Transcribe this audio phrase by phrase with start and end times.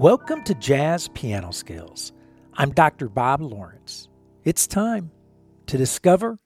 [0.00, 2.12] Welcome to Jazz Piano Skills.
[2.54, 3.10] I'm Dr.
[3.10, 4.08] Bob Lawrence.
[4.44, 5.10] It's time
[5.66, 6.38] to discover,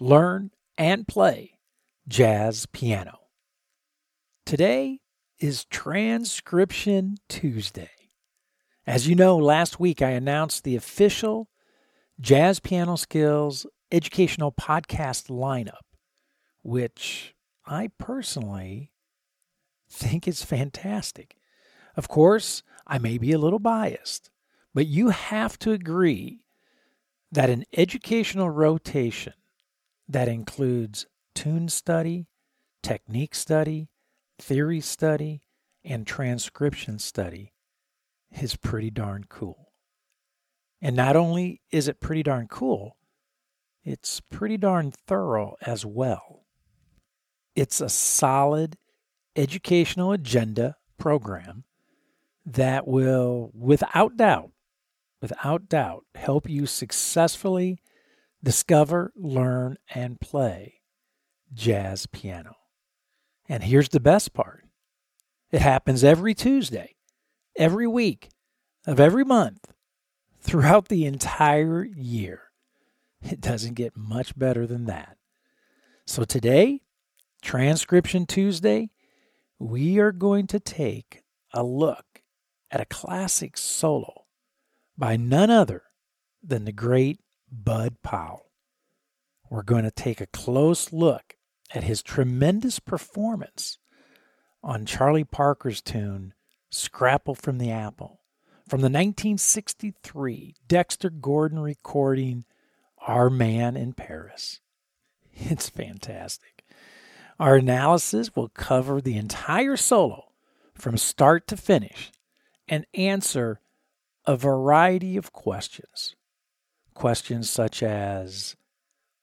[0.00, 1.52] learn, and play
[2.08, 3.20] jazz piano.
[4.44, 5.02] Today
[5.38, 7.92] is Transcription Tuesday.
[8.88, 11.48] As you know, last week I announced the official
[12.20, 15.86] Jazz Piano Skills educational podcast lineup,
[16.64, 18.90] which I personally
[19.88, 21.36] think is fantastic.
[21.96, 24.30] Of course, I may be a little biased,
[24.74, 26.44] but you have to agree
[27.32, 29.34] that an educational rotation
[30.08, 32.26] that includes tune study,
[32.82, 33.88] technique study,
[34.38, 35.42] theory study,
[35.84, 37.52] and transcription study
[38.40, 39.72] is pretty darn cool.
[40.80, 42.96] And not only is it pretty darn cool,
[43.82, 46.44] it's pretty darn thorough as well.
[47.54, 48.76] It's a solid
[49.34, 51.64] educational agenda program
[52.46, 54.52] that will, without doubt,
[55.20, 57.80] without doubt, help you successfully
[58.42, 60.80] discover, learn, and play
[61.52, 62.54] jazz piano.
[63.48, 64.64] And here's the best part
[65.50, 66.96] it happens every Tuesday,
[67.56, 68.30] every week
[68.86, 69.72] of every month
[70.40, 72.42] throughout the entire year.
[73.22, 75.16] It doesn't get much better than that.
[76.06, 76.82] So today,
[77.42, 78.90] Transcription Tuesday,
[79.58, 82.05] we are going to take a look
[82.70, 84.24] at a classic solo
[84.96, 85.82] by none other
[86.42, 87.20] than the great
[87.50, 88.50] Bud Powell.
[89.48, 91.36] We're going to take a close look
[91.74, 93.78] at his tremendous performance
[94.62, 96.34] on Charlie Parker's tune
[96.70, 98.20] Scrapple from the Apple
[98.68, 102.44] from the 1963 Dexter Gordon recording
[103.06, 104.60] Our Man in Paris.
[105.38, 106.64] It's fantastic.
[107.38, 110.32] Our analysis will cover the entire solo
[110.74, 112.10] from start to finish
[112.68, 113.60] and answer
[114.26, 116.16] a variety of questions.
[116.94, 118.56] Questions such as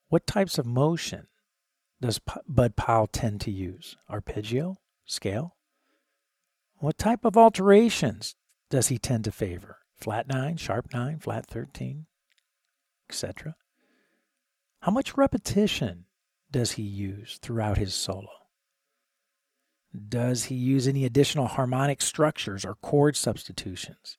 [0.08, 1.26] What types of motion
[2.00, 3.96] does Bud Powell tend to use?
[4.08, 4.76] Arpeggio?
[5.06, 5.56] Scale?
[6.78, 8.34] What type of alterations
[8.70, 9.78] does he tend to favor?
[9.96, 12.06] Flat 9, sharp 9, flat 13,
[13.08, 13.56] etc.
[14.80, 16.04] How much repetition
[16.50, 18.43] does he use throughout his solo?
[20.08, 24.18] Does he use any additional harmonic structures or chord substitutions?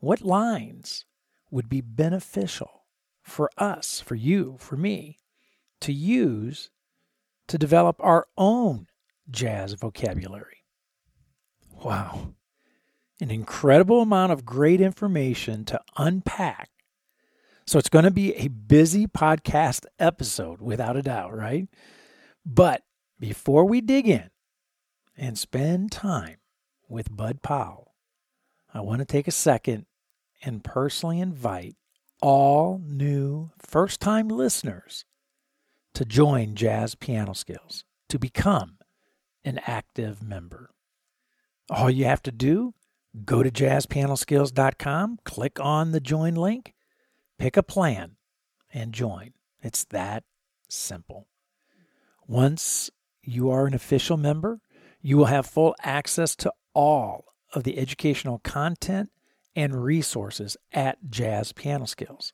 [0.00, 1.06] What lines
[1.50, 2.84] would be beneficial
[3.22, 5.18] for us, for you, for me,
[5.80, 6.70] to use
[7.48, 8.86] to develop our own
[9.30, 10.64] jazz vocabulary?
[11.82, 12.34] Wow.
[13.20, 16.68] An incredible amount of great information to unpack.
[17.66, 21.66] So it's going to be a busy podcast episode, without a doubt, right?
[22.44, 22.82] But
[23.18, 24.28] before we dig in,
[25.16, 26.38] and spend time
[26.88, 27.94] with Bud Powell,
[28.72, 29.86] I want to take a second
[30.42, 31.76] and personally invite
[32.20, 35.04] all new first time listeners
[35.94, 38.78] to join Jazz Piano Skills to become
[39.44, 40.70] an active member.
[41.70, 42.74] All you have to do,
[43.24, 46.74] go to jazzpianoskills.com, click on the join link,
[47.38, 48.16] pick a plan,
[48.72, 49.32] and join.
[49.62, 50.24] It's that
[50.68, 51.28] simple.
[52.26, 52.90] Once
[53.22, 54.60] you are an official member,
[55.06, 59.10] you will have full access to all of the educational content
[59.54, 62.32] and resources at Jazz Piano Skills.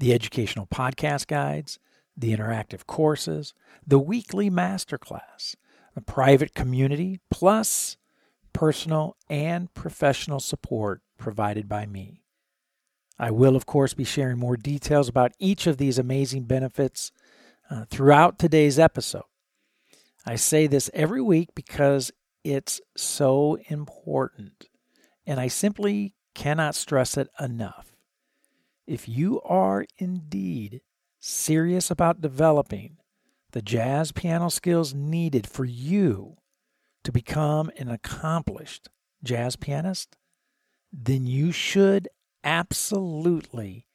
[0.00, 1.78] The educational podcast guides,
[2.16, 3.54] the interactive courses,
[3.86, 5.54] the weekly masterclass,
[5.94, 7.96] the private community, plus
[8.52, 12.24] personal and professional support provided by me.
[13.20, 17.12] I will, of course, be sharing more details about each of these amazing benefits
[17.70, 19.22] uh, throughout today's episode.
[20.24, 22.10] I say this every week because
[22.44, 24.68] it's so important,
[25.26, 27.94] and I simply cannot stress it enough.
[28.86, 30.80] If you are indeed
[31.20, 32.98] serious about developing
[33.52, 36.36] the jazz piano skills needed for you
[37.04, 38.88] to become an accomplished
[39.22, 40.16] jazz pianist,
[40.92, 42.08] then you should
[42.44, 43.86] absolutely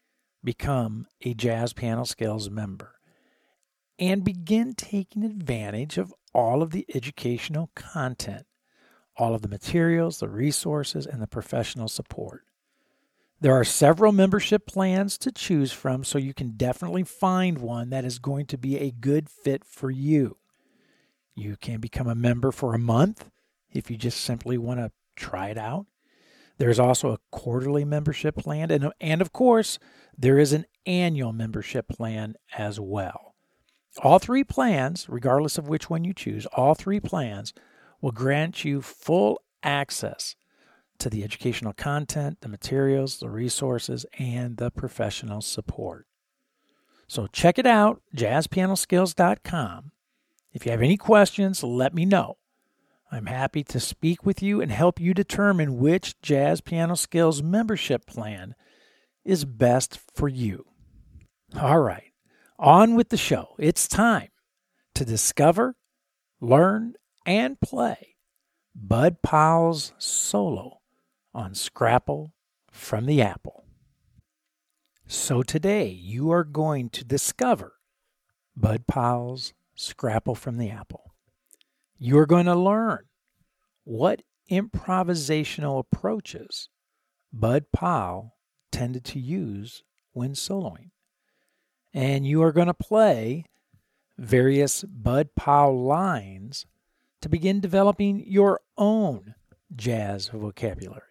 [0.43, 2.95] become a Jazz Piano Skills member
[3.97, 8.45] and begin taking advantage of all of the educational content,
[9.17, 12.43] all of the materials, the resources, and the professional support.
[13.41, 18.03] There are several membership plans to choose from, so you can definitely find one that
[18.03, 20.37] is going to be a good fit for you.
[21.35, 23.29] You can become a member for a month
[23.71, 25.85] if you just simply want to try it out.
[26.57, 29.79] There's also a quarterly membership plan, and, and of course,
[30.17, 33.28] there is an annual membership plan as well.
[34.01, 37.53] All three plans, regardless of which one you choose, all three plans
[38.01, 40.35] will grant you full access
[40.99, 46.05] to the educational content, the materials, the resources, and the professional support.
[47.07, 49.91] So check it out, jazzpianoskills.com.
[50.53, 52.37] If you have any questions, let me know.
[53.11, 58.05] I'm happy to speak with you and help you determine which Jazz Piano Skills membership
[58.05, 58.55] plan
[59.25, 60.65] is best for you.
[61.59, 62.08] All right,
[62.59, 63.55] on with the show.
[63.57, 64.29] It's time
[64.93, 65.75] to discover,
[66.41, 66.93] learn,
[67.25, 68.17] and play
[68.75, 70.81] Bud Powell's solo
[71.33, 72.33] on Scrapple
[72.69, 73.65] from the Apple.
[75.07, 77.73] So today you are going to discover
[78.55, 81.13] Bud Powell's Scrapple from the Apple.
[81.97, 83.05] You're going to learn
[83.85, 84.21] what
[84.51, 86.69] improvisational approaches
[87.31, 88.35] Bud Powell
[88.71, 90.89] tended to use when soloing.
[91.93, 93.45] And you are going to play
[94.17, 96.65] various Bud Powell lines
[97.21, 99.35] to begin developing your own
[99.75, 101.01] jazz vocabulary.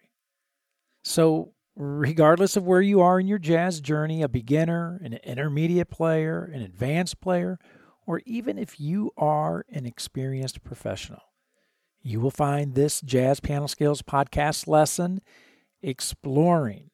[1.03, 6.43] So, regardless of where you are in your jazz journey, a beginner, an intermediate player,
[6.53, 7.57] an advanced player,
[8.05, 11.21] or even if you are an experienced professional,
[12.01, 15.21] you will find this Jazz Piano Skills podcast lesson
[15.81, 16.89] exploring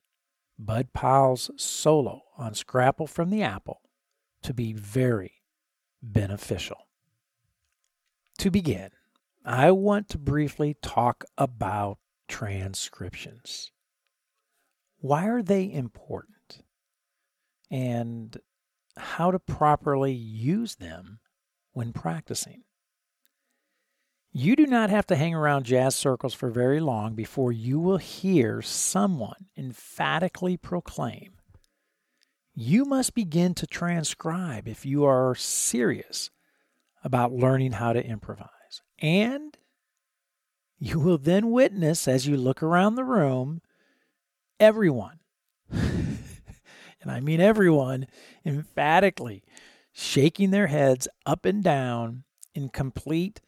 [0.57, 3.81] Bud Powell's solo on Scrapple from the Apple
[4.43, 5.41] to be very
[6.01, 6.87] beneficial.
[8.39, 8.91] To begin,
[9.43, 13.71] I want to briefly talk about transcriptions.
[14.99, 16.63] Why are they important?
[17.69, 18.37] And
[18.97, 21.19] how to properly use them
[21.73, 22.63] when practicing.
[24.37, 27.95] You do not have to hang around jazz circles for very long before you will
[27.95, 31.35] hear someone emphatically proclaim,
[32.53, 36.31] You must begin to transcribe if you are serious
[37.01, 38.81] about learning how to improvise.
[38.99, 39.57] And
[40.79, 43.61] you will then witness as you look around the room,
[44.59, 45.19] everyone,
[45.71, 48.05] and I mean everyone,
[48.45, 49.45] emphatically
[49.93, 53.39] shaking their heads up and down in complete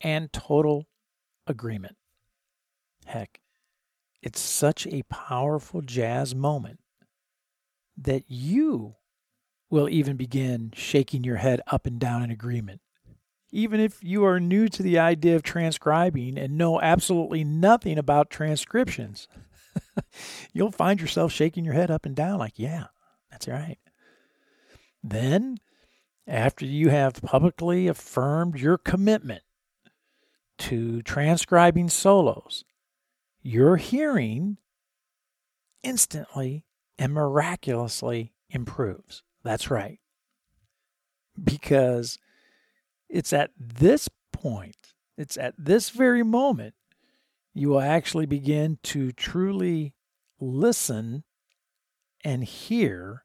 [0.00, 0.86] and total
[1.46, 1.96] agreement.
[3.06, 3.40] Heck,
[4.22, 6.80] it's such a powerful jazz moment
[7.96, 8.96] that you
[9.70, 12.80] will even begin shaking your head up and down in agreement
[13.50, 18.30] even if you are new to the idea of transcribing and know absolutely nothing about
[18.30, 19.26] transcriptions,
[20.52, 22.86] you'll find yourself shaking your head up and down, like, yeah,
[23.30, 23.78] that's right.
[25.02, 25.58] Then,
[26.26, 29.42] after you have publicly affirmed your commitment
[30.58, 32.64] to transcribing solos,
[33.42, 34.58] your hearing
[35.82, 36.64] instantly
[36.98, 39.22] and miraculously improves.
[39.42, 40.00] That's right.
[41.42, 42.18] Because
[43.08, 46.74] it's at this point, it's at this very moment,
[47.54, 49.94] you will actually begin to truly
[50.40, 51.24] listen
[52.24, 53.22] and hear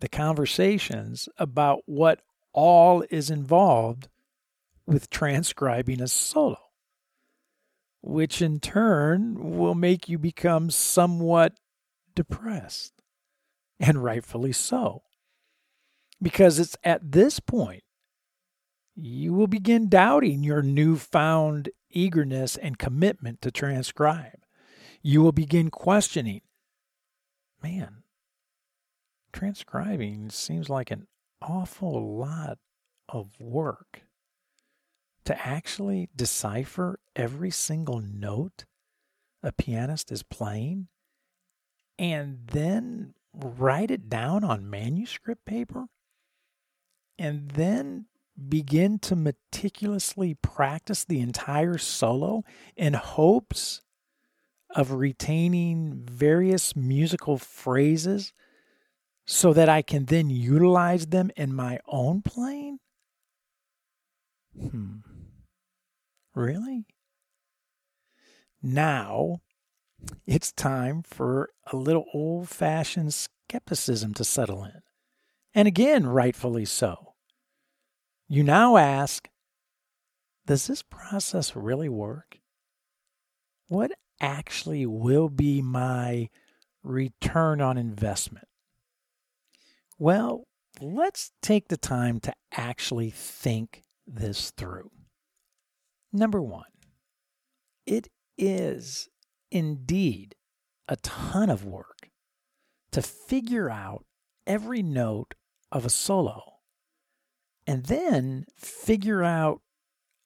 [0.00, 2.20] the conversations about what
[2.52, 4.08] all is involved
[4.86, 6.58] with transcribing a solo,
[8.00, 11.54] which in turn will make you become somewhat
[12.14, 13.02] depressed,
[13.80, 15.02] and rightfully so.
[16.22, 17.82] Because it's at this point
[18.94, 24.38] you will begin doubting your newfound eagerness and commitment to transcribe.
[25.02, 26.40] You will begin questioning,
[27.62, 28.02] man,
[29.32, 31.06] transcribing seems like an
[31.42, 32.58] awful lot
[33.08, 34.05] of work.
[35.26, 38.64] To actually decipher every single note
[39.42, 40.88] a pianist is playing
[41.98, 45.86] and then write it down on manuscript paper
[47.18, 48.06] and then
[48.48, 52.44] begin to meticulously practice the entire solo
[52.76, 53.82] in hopes
[54.70, 58.32] of retaining various musical phrases
[59.26, 62.78] so that I can then utilize them in my own playing?
[64.58, 64.98] Hmm.
[66.36, 66.84] Really?
[68.62, 69.40] Now,
[70.26, 74.82] it's time for a little old fashioned skepticism to settle in.
[75.54, 77.14] And again, rightfully so.
[78.28, 79.30] You now ask,
[80.44, 82.38] does this process really work?
[83.68, 86.28] What actually will be my
[86.82, 88.48] return on investment?
[89.98, 90.46] Well,
[90.82, 94.90] let's take the time to actually think this through.
[96.12, 96.64] Number one,
[97.86, 98.08] it
[98.38, 99.08] is
[99.50, 100.34] indeed
[100.88, 102.10] a ton of work
[102.92, 104.04] to figure out
[104.46, 105.34] every note
[105.72, 106.54] of a solo
[107.66, 109.60] and then figure out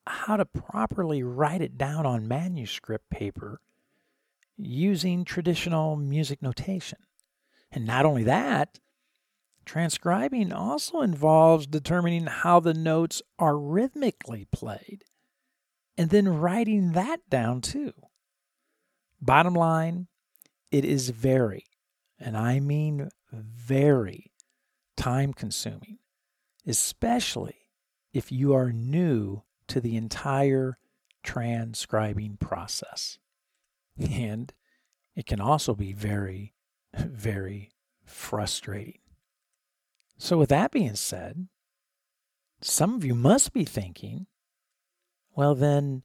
[0.07, 3.61] how to properly write it down on manuscript paper
[4.57, 6.99] using traditional music notation.
[7.73, 8.79] And not only that,
[9.65, 15.05] transcribing also involves determining how the notes are rhythmically played
[16.01, 17.93] and then writing that down too.
[19.21, 20.07] Bottom line,
[20.71, 21.67] it is very,
[22.19, 24.33] and I mean very,
[24.97, 25.99] time consuming,
[26.67, 27.69] especially
[28.15, 30.79] if you are new to the entire
[31.23, 33.19] transcribing process.
[33.99, 34.55] And
[35.15, 36.55] it can also be very,
[36.95, 37.73] very
[38.07, 39.01] frustrating.
[40.17, 41.49] So, with that being said,
[42.63, 44.29] some of you must be thinking,
[45.41, 46.03] well, then,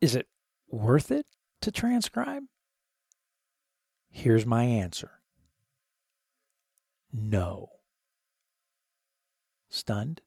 [0.00, 0.28] is it
[0.70, 1.26] worth it
[1.60, 2.44] to transcribe?
[4.08, 5.10] Here's my answer
[7.12, 7.68] no.
[9.68, 10.22] Stunned?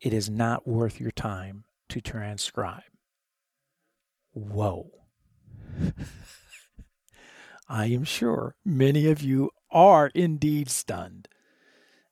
[0.00, 2.82] It is not worth your time to transcribe.
[4.30, 4.88] Whoa.
[7.68, 11.26] I am sure many of you are indeed stunned,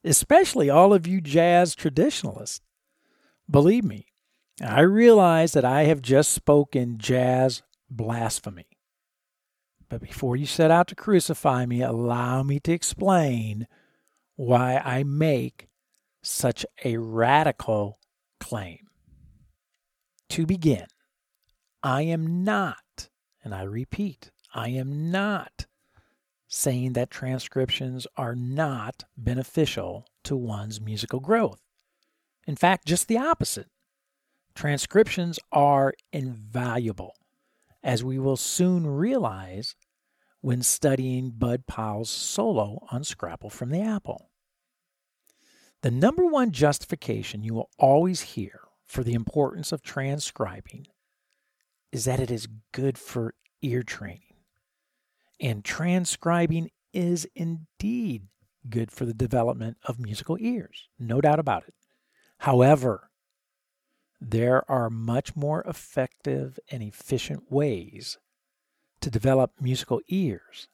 [0.02, 2.60] especially all of you jazz traditionalists.
[3.48, 4.06] Believe me,
[4.60, 8.66] I realize that I have just spoken jazz blasphemy.
[9.88, 13.66] But before you set out to crucify me, allow me to explain
[14.36, 15.68] why I make
[16.22, 17.98] such a radical
[18.38, 18.86] claim.
[20.30, 20.86] To begin,
[21.82, 23.08] I am not,
[23.42, 25.66] and I repeat, I am not
[26.46, 31.60] saying that transcriptions are not beneficial to one's musical growth.
[32.46, 33.68] In fact, just the opposite.
[34.54, 37.14] Transcriptions are invaluable,
[37.82, 39.74] as we will soon realize
[40.40, 44.30] when studying Bud Powell's solo on Scrapple from the Apple.
[45.82, 50.86] The number one justification you will always hear for the importance of transcribing
[51.92, 54.34] is that it is good for ear training.
[55.40, 58.26] And transcribing is indeed
[58.68, 61.74] good for the development of musical ears, no doubt about it.
[62.38, 63.09] However,
[64.20, 68.18] there are much more effective and efficient ways
[69.00, 70.68] to develop musical ears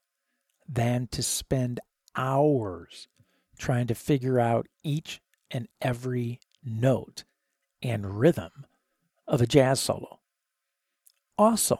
[0.68, 1.80] than to spend
[2.16, 3.08] hours
[3.56, 7.24] trying to figure out each and every note
[7.82, 8.66] and rhythm
[9.28, 10.18] of a jazz solo.
[11.38, 11.78] Also,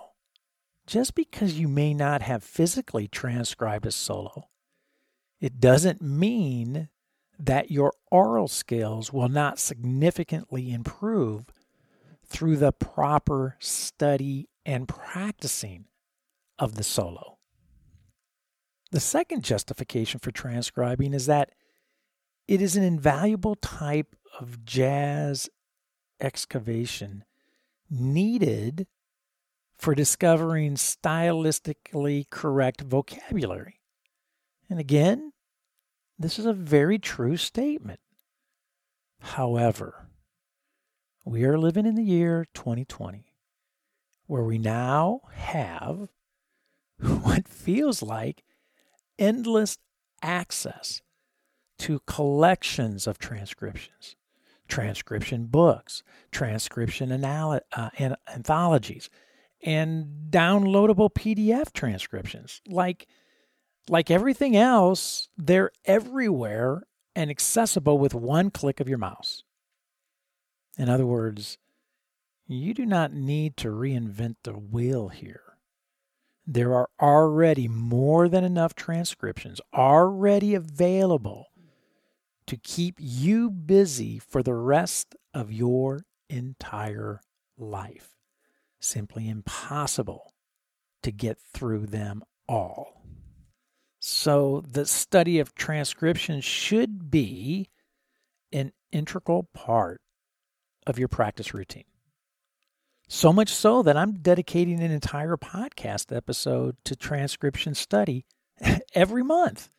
[0.86, 4.48] just because you may not have physically transcribed a solo,
[5.40, 6.88] it doesn't mean
[7.38, 11.46] that your aural skills will not significantly improve
[12.28, 15.86] through the proper study and practicing
[16.58, 17.38] of the solo.
[18.90, 21.50] The second justification for transcribing is that
[22.48, 25.48] it is an invaluable type of jazz
[26.20, 27.24] excavation
[27.90, 28.86] needed
[29.76, 33.80] for discovering stylistically correct vocabulary.
[34.70, 35.32] And again,
[36.18, 38.00] this is a very true statement.
[39.20, 40.05] However,
[41.26, 43.32] we are living in the year 2020
[44.28, 46.08] where we now have
[47.00, 48.44] what feels like
[49.18, 49.76] endless
[50.22, 51.02] access
[51.78, 54.14] to collections of transcriptions,
[54.68, 57.90] transcription books, transcription anal- uh,
[58.32, 59.10] anthologies,
[59.62, 62.62] and downloadable PDF transcriptions.
[62.66, 63.08] Like,
[63.88, 66.84] like everything else, they're everywhere
[67.16, 69.42] and accessible with one click of your mouse.
[70.76, 71.58] In other words,
[72.46, 75.42] you do not need to reinvent the wheel here.
[76.46, 81.46] There are already more than enough transcriptions already available
[82.46, 87.20] to keep you busy for the rest of your entire
[87.58, 88.10] life.
[88.78, 90.32] Simply impossible
[91.02, 93.02] to get through them all.
[93.98, 97.70] So, the study of transcription should be
[98.52, 100.00] an integral part
[100.86, 101.84] of your practice routine.
[103.08, 108.26] So much so that I'm dedicating an entire podcast episode to transcription study
[108.94, 109.70] every month.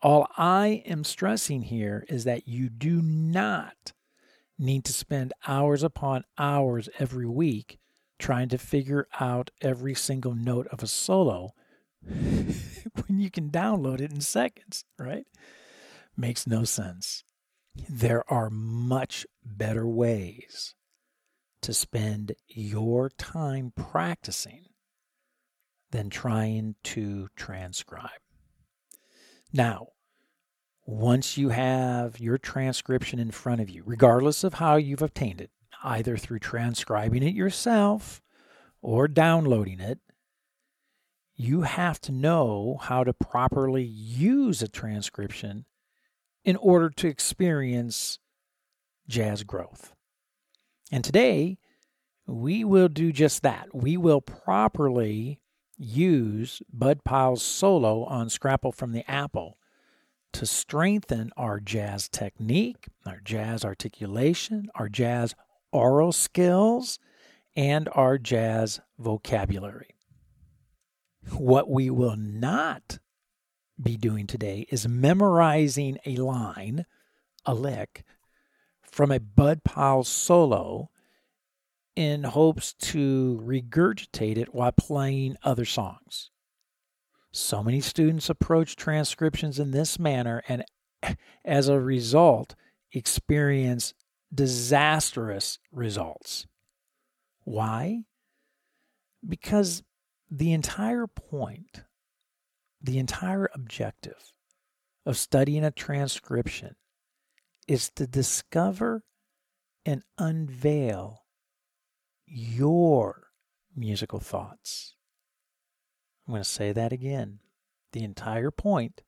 [0.00, 3.92] All I am stressing here is that you do not
[4.58, 7.78] need to spend hours upon hours every week
[8.18, 11.52] trying to figure out every single note of a solo
[12.02, 15.26] when you can download it in seconds, right?
[16.16, 17.24] Makes no sense.
[17.88, 20.74] There are much better ways
[21.62, 24.66] to spend your time practicing
[25.90, 28.10] than trying to transcribe.
[29.52, 29.88] Now,
[30.86, 35.50] once you have your transcription in front of you, regardless of how you've obtained it,
[35.82, 38.20] either through transcribing it yourself
[38.82, 40.00] or downloading it,
[41.36, 45.64] you have to know how to properly use a transcription
[46.44, 48.18] in order to experience
[49.08, 49.94] jazz growth.
[50.90, 51.58] And today,
[52.26, 53.68] we will do just that.
[53.74, 55.40] We will properly
[55.76, 59.58] use Bud Powell's solo on Scrapple from the Apple
[60.32, 65.34] to strengthen our jazz technique, our jazz articulation, our jazz
[65.72, 66.98] aural skills,
[67.56, 69.94] and our jazz vocabulary.
[71.30, 72.98] What we will not
[73.80, 76.84] be doing today is memorizing a line,
[77.46, 78.04] a lick,
[78.94, 80.88] from a Bud Powell solo
[81.96, 86.30] in hopes to regurgitate it while playing other songs.
[87.32, 90.64] So many students approach transcriptions in this manner and,
[91.44, 92.54] as a result,
[92.92, 93.94] experience
[94.32, 96.46] disastrous results.
[97.42, 98.04] Why?
[99.28, 99.82] Because
[100.30, 101.82] the entire point,
[102.80, 104.32] the entire objective
[105.04, 106.76] of studying a transcription
[107.66, 109.04] is to discover
[109.84, 111.24] and unveil
[112.26, 113.28] your
[113.76, 114.94] musical thoughts.
[116.26, 117.40] I'm going to say that again.
[117.92, 119.02] The entire point,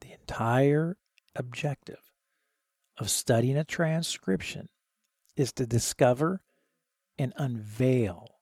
[0.00, 0.98] the entire
[1.36, 2.10] objective
[2.98, 4.68] of studying a transcription
[5.36, 6.42] is to discover
[7.18, 8.40] and unveil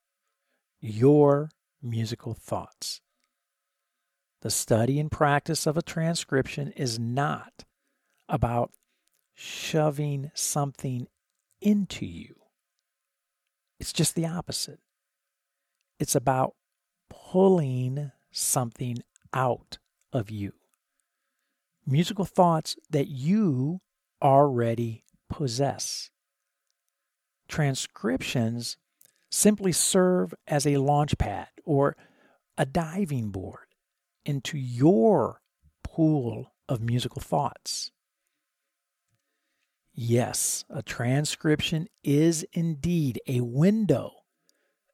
[0.80, 1.50] your
[1.82, 3.00] musical thoughts.
[4.40, 7.64] The study and practice of a transcription is not
[8.28, 8.72] about
[9.40, 11.06] shoving something
[11.60, 12.34] into you.
[13.78, 14.80] It's just the opposite.
[16.00, 16.54] It's about
[17.08, 18.98] pulling something
[19.32, 19.78] out
[20.12, 20.54] of you.
[21.86, 23.80] Musical thoughts that you
[24.20, 26.10] already possess.
[27.48, 28.76] Transcriptions
[29.30, 31.96] simply serve as a launch pad or
[32.56, 33.68] a diving board
[34.24, 35.40] into your
[35.84, 37.92] pool of musical thoughts.
[40.00, 44.12] Yes, a transcription is indeed a window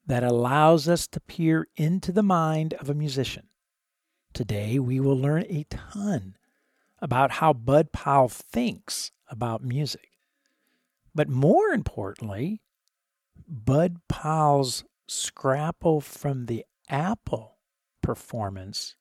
[0.07, 3.49] that allows us to peer into the mind of a musician.
[4.33, 6.39] Today, we will learn a ton
[7.03, 10.09] about how Bud Powell thinks about music.
[11.15, 12.63] But more importantly,
[13.47, 17.59] Bud Powell's Scrapple from the Apple
[18.01, 18.97] performance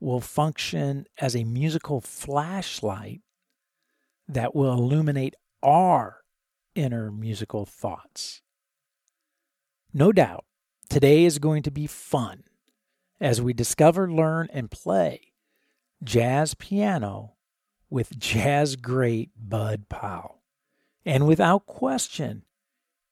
[0.00, 3.20] will function as a musical flashlight
[4.28, 6.18] that will illuminate our
[6.74, 8.42] inner musical thoughts.
[9.92, 10.44] No doubt,
[10.88, 12.44] today is going to be fun
[13.20, 15.32] as we discover, learn, and play
[16.02, 17.34] jazz piano
[17.88, 20.42] with jazz great Bud Powell.
[21.06, 22.42] And without question,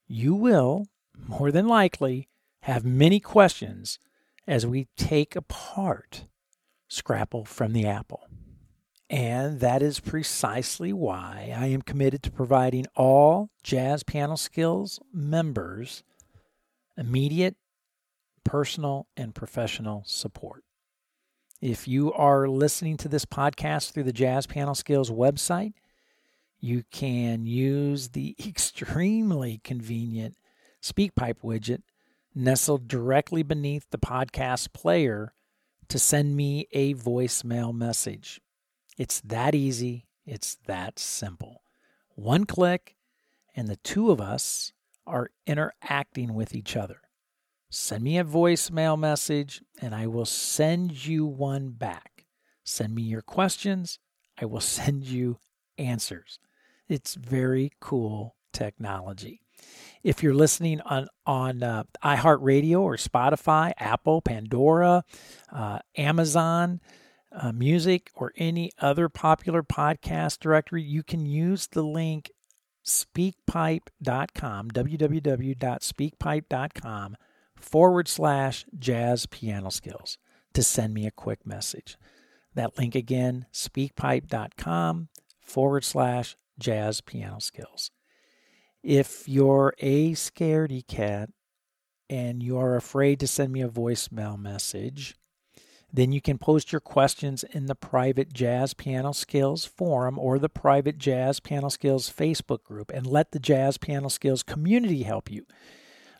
[0.06, 0.88] you will,
[1.28, 2.28] more than likely,
[2.62, 3.98] have many questions
[4.46, 6.26] as we take apart
[6.88, 8.28] Scrapple from the Apple.
[9.12, 16.02] And that is precisely why I am committed to providing all Jazz Piano Skills members
[16.96, 17.56] immediate,
[18.42, 20.64] personal, and professional support.
[21.60, 25.74] If you are listening to this podcast through the Jazz Piano Skills website,
[26.58, 30.36] you can use the extremely convenient
[30.82, 31.82] SpeakPipe widget
[32.34, 35.34] nestled directly beneath the podcast player
[35.88, 38.40] to send me a voicemail message.
[38.98, 40.06] It's that easy.
[40.26, 41.62] It's that simple.
[42.14, 42.96] One click,
[43.56, 44.72] and the two of us
[45.06, 47.00] are interacting with each other.
[47.70, 52.26] Send me a voicemail message, and I will send you one back.
[52.64, 53.98] Send me your questions.
[54.40, 55.38] I will send you
[55.78, 56.38] answers.
[56.88, 59.40] It's very cool technology.
[60.02, 65.04] If you're listening on on uh, iHeartRadio or Spotify, Apple, Pandora,
[65.52, 66.80] uh, Amazon,
[67.34, 72.30] uh, music, or any other popular podcast directory, you can use the link
[72.84, 77.16] speakpipe.com, www.speakpipe.com
[77.56, 80.18] forward slash jazz piano skills
[80.52, 81.96] to send me a quick message.
[82.54, 85.08] That link again, speakpipe.com
[85.40, 87.90] forward slash jazz piano skills.
[88.82, 91.30] If you're a scaredy cat
[92.10, 95.14] and you are afraid to send me a voicemail message,
[95.92, 100.48] then you can post your questions in the private Jazz Piano Skills forum or the
[100.48, 105.44] private Jazz Piano Skills Facebook group and let the Jazz Piano Skills community help you.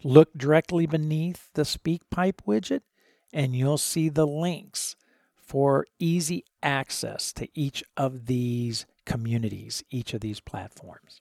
[0.05, 2.83] Look directly beneath the SpeakPipe widget
[3.33, 4.95] and you'll see the links
[5.35, 11.21] for easy access to each of these communities, each of these platforms.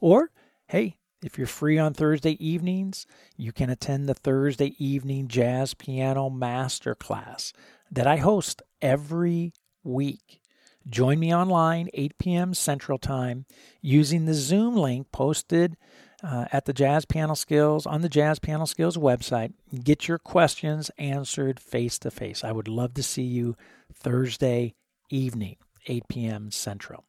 [0.00, 0.30] Or,
[0.66, 3.06] hey, If you're free on Thursday evenings,
[3.36, 7.52] you can attend the Thursday evening jazz piano masterclass
[7.90, 10.40] that I host every week.
[10.88, 12.54] Join me online, 8 p.m.
[12.54, 13.44] Central Time,
[13.80, 15.76] using the Zoom link posted
[16.22, 19.52] uh, at the Jazz Piano Skills on the Jazz Piano Skills website.
[19.82, 22.44] Get your questions answered face to face.
[22.44, 23.56] I would love to see you
[23.92, 24.74] Thursday
[25.10, 25.56] evening,
[25.88, 26.50] 8 p.m.
[26.50, 27.04] Central.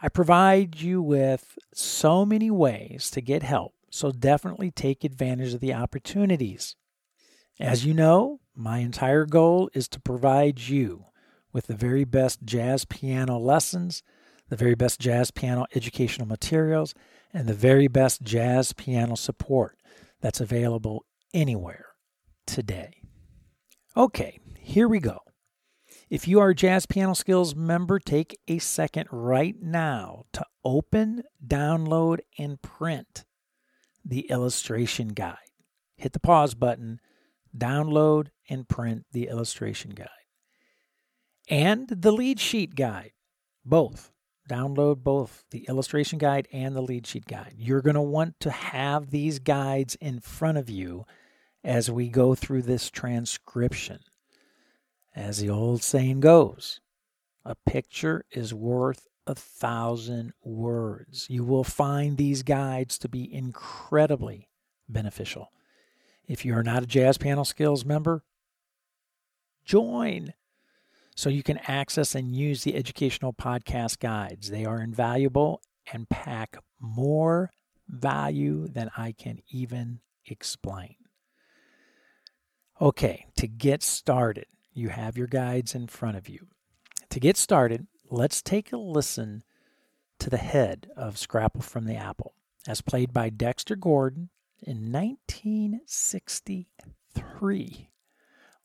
[0.00, 5.60] I provide you with so many ways to get help, so definitely take advantage of
[5.60, 6.76] the opportunities.
[7.58, 11.06] As you know, my entire goal is to provide you
[11.52, 14.02] with the very best jazz piano lessons,
[14.48, 16.94] the very best jazz piano educational materials,
[17.32, 19.78] and the very best jazz piano support
[20.20, 21.86] that's available anywhere
[22.46, 23.02] today.
[23.96, 25.20] Okay, here we go.
[26.08, 31.24] If you are a Jazz Piano Skills member, take a second right now to open,
[31.44, 33.24] download, and print
[34.04, 35.36] the illustration guide.
[35.96, 37.00] Hit the pause button,
[37.58, 40.08] download, and print the illustration guide.
[41.48, 43.12] And the lead sheet guide,
[43.64, 44.12] both.
[44.48, 47.54] Download both the illustration guide and the lead sheet guide.
[47.56, 51.04] You're going to want to have these guides in front of you
[51.64, 53.98] as we go through this transcription.
[55.16, 56.80] As the old saying goes,
[57.44, 61.26] a picture is worth a thousand words.
[61.28, 64.48] You will find these guides to be incredibly
[64.88, 65.50] beneficial.
[66.26, 68.24] If you are not a Jazz Piano Skills member,
[69.64, 70.34] join
[71.14, 74.50] so you can access and use the educational podcast guides.
[74.50, 75.62] They are invaluable
[75.92, 77.50] and pack more
[77.88, 80.96] value than I can even explain.
[82.80, 86.48] Okay, to get started, you have your guides in front of you.
[87.10, 89.42] To get started, let's take a listen
[90.18, 92.34] to the head of Scrapple from the Apple,
[92.66, 94.28] as played by Dexter Gordon
[94.62, 97.90] in 1963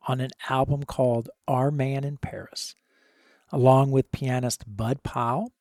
[0.08, 2.76] on an album called Our Man in Paris,
[3.52, 5.54] along with pianist Bud Powell,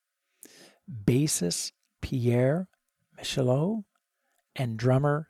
[0.91, 2.69] bassist Pierre
[3.19, 3.85] Michelot,
[4.57, 5.29] and drummer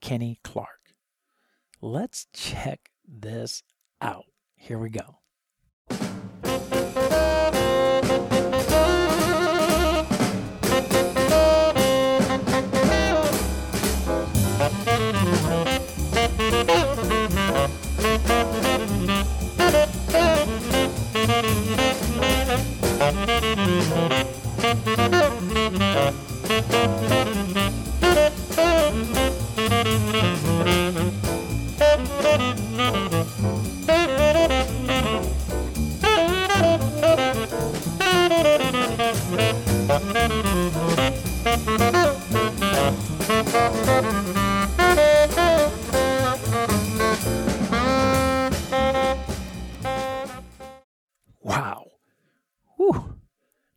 [0.00, 0.94] Kenny Clarke.
[1.80, 3.62] Let's check this
[4.00, 4.24] out.
[4.56, 5.20] Here we go.
[23.06, 23.46] Wow.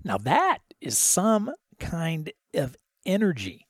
[0.10, 3.67] Now that is some kind of energy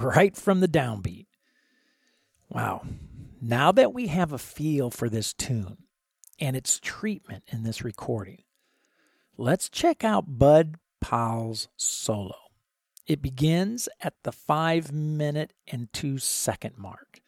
[0.00, 1.28] right from the downbeat.
[2.48, 2.82] Wow.
[3.40, 5.84] Now that we have a feel for this tune
[6.40, 8.42] and its treatment in this recording,
[9.36, 12.34] let's check out Bud Powell's solo.
[13.06, 17.20] It begins at the five minute and two second mark.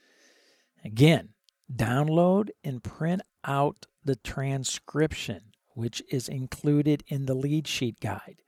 [0.84, 1.28] Again,
[1.72, 8.42] download and print out the transcription, which is included in the lead sheet guide.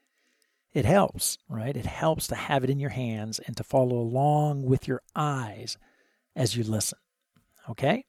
[0.72, 1.76] It helps, right?
[1.76, 5.78] It helps to have it in your hands and to follow along with your eyes
[6.34, 6.98] as you listen.
[7.70, 8.04] Okay?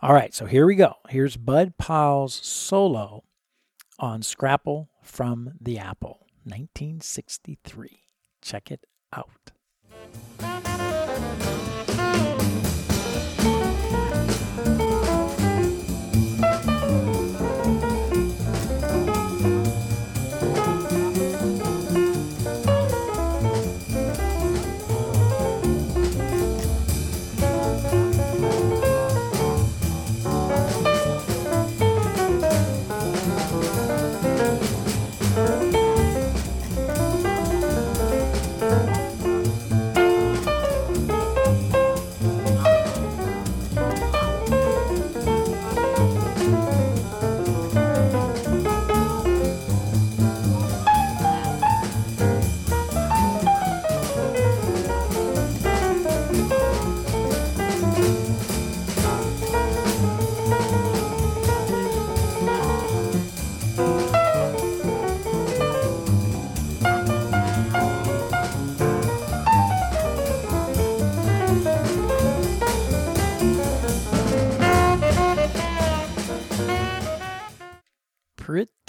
[0.00, 0.94] All right, so here we go.
[1.08, 3.24] Here's Bud Powell's solo
[3.98, 8.00] on Scrapple from the Apple, 1963.
[8.40, 9.52] Check it out.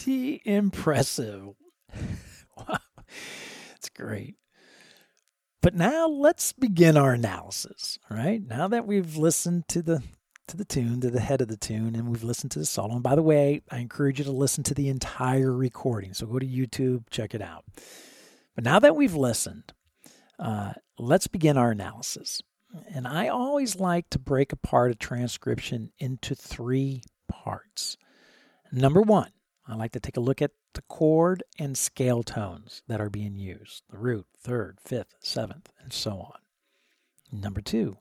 [0.04, 1.50] Pretty impressive.
[2.58, 2.78] wow.
[3.76, 4.36] It's great.
[5.62, 8.42] But now let's begin our analysis, right?
[8.42, 10.02] Now that we've listened to the
[10.48, 12.94] to the tune, to the head of the tune, and we've listened to the solo.
[12.94, 16.14] And by the way, I encourage you to listen to the entire recording.
[16.14, 17.66] So go to YouTube, check it out.
[18.56, 19.74] But now that we've listened,
[20.40, 22.42] uh, let's begin our analysis.
[22.94, 27.98] And I always like to break apart a transcription into three parts.
[28.72, 29.32] Number one,
[29.68, 33.38] I like to take a look at the chord and scale tones that are being
[33.38, 36.40] used the root, third, fifth, seventh, and so on.
[37.32, 37.98] Number two,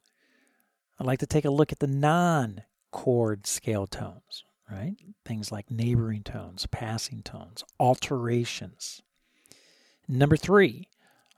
[0.99, 4.97] I like to take a look at the non chord scale tones, right?
[5.25, 9.03] Things like neighboring tones, passing tones, alterations.
[10.09, 10.89] Number three,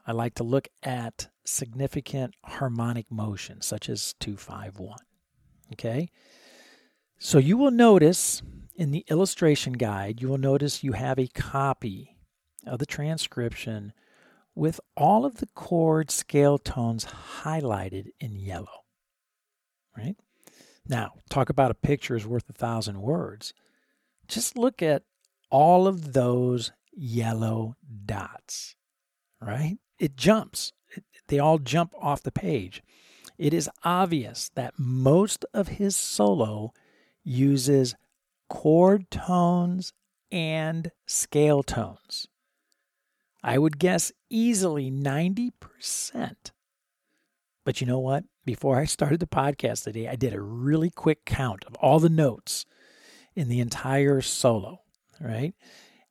[0.07, 4.97] I like to look at significant harmonic motion, such as 251.
[5.73, 6.09] Okay?
[7.17, 8.41] So you will notice
[8.75, 12.17] in the illustration guide, you will notice you have a copy
[12.65, 13.93] of the transcription
[14.53, 17.05] with all of the chord scale tones
[17.43, 18.83] highlighted in yellow.
[19.97, 20.15] Right?
[20.87, 23.53] Now, talk about a picture is worth a thousand words.
[24.27, 25.03] Just look at
[25.49, 28.75] all of those yellow dots,
[29.41, 29.77] right?
[29.99, 30.73] It jumps.
[31.27, 32.83] They all jump off the page.
[33.37, 36.73] It is obvious that most of his solo
[37.23, 37.95] uses
[38.49, 39.93] chord tones
[40.31, 42.27] and scale tones.
[43.43, 45.51] I would guess easily 90%.
[47.63, 48.23] But you know what?
[48.43, 52.09] Before I started the podcast today, I did a really quick count of all the
[52.09, 52.65] notes
[53.35, 54.81] in the entire solo,
[55.19, 55.53] right?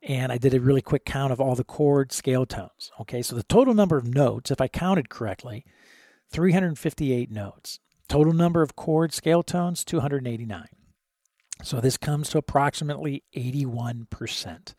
[0.03, 2.91] And I did a really quick count of all the chord scale tones.
[3.01, 5.65] Okay, so the total number of notes, if I counted correctly,
[6.31, 7.81] 358 notes.
[8.09, 10.67] Total number of chord scale tones, 289.
[11.65, 14.75] So this comes to approximately 81%.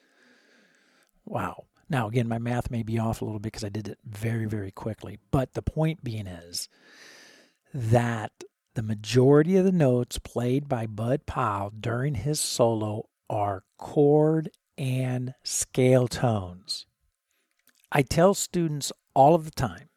[1.26, 1.66] Wow.
[1.90, 4.46] Now, again, my math may be off a little bit because I did it very,
[4.46, 5.18] very quickly.
[5.32, 6.70] But the point being is
[7.74, 8.32] that
[8.76, 15.34] the majority of the notes played by Bud Powell during his solo are chord and
[15.44, 16.86] scale tones.
[17.92, 19.90] I tell students all of the time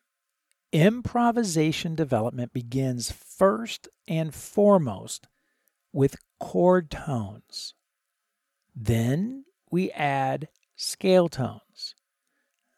[0.72, 5.26] improvisation development begins first and foremost
[5.92, 7.74] with chord tones.
[8.74, 11.94] Then we add scale tones.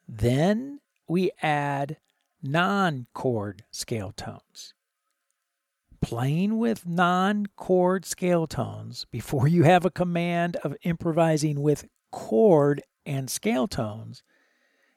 [0.09, 1.99] Then we add
[2.43, 4.75] non chord scale tones.
[6.01, 12.83] Playing with non chord scale tones before you have a command of improvising with chord
[13.05, 14.23] and scale tones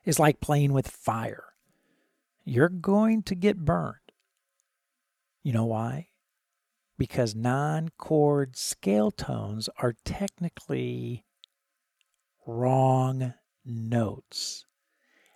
[0.06, 1.46] is like playing with fire.
[2.46, 3.98] You're going to get burned.
[5.44, 6.08] You know why?
[6.98, 11.26] Because non chord scale tones are technically
[12.46, 13.34] wrong
[13.66, 14.66] notes.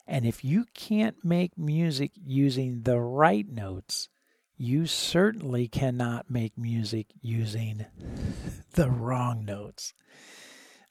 [0.06, 4.08] And if you can't make music using the right notes,
[4.56, 7.86] you certainly cannot make music using
[8.74, 9.94] the wrong notes.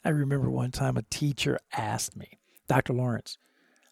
[0.04, 2.92] I remember one time a teacher asked me, Dr.
[2.92, 3.38] Lawrence,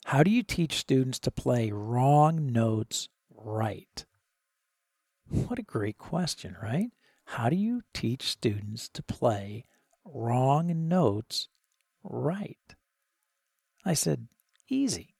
[0.04, 4.04] how do you teach students to play wrong notes right?
[5.34, 6.90] What a great question, right?
[7.24, 9.64] How do you teach students to play
[10.04, 11.48] wrong notes
[12.04, 12.76] right?
[13.84, 14.28] I said,
[14.68, 15.16] easy.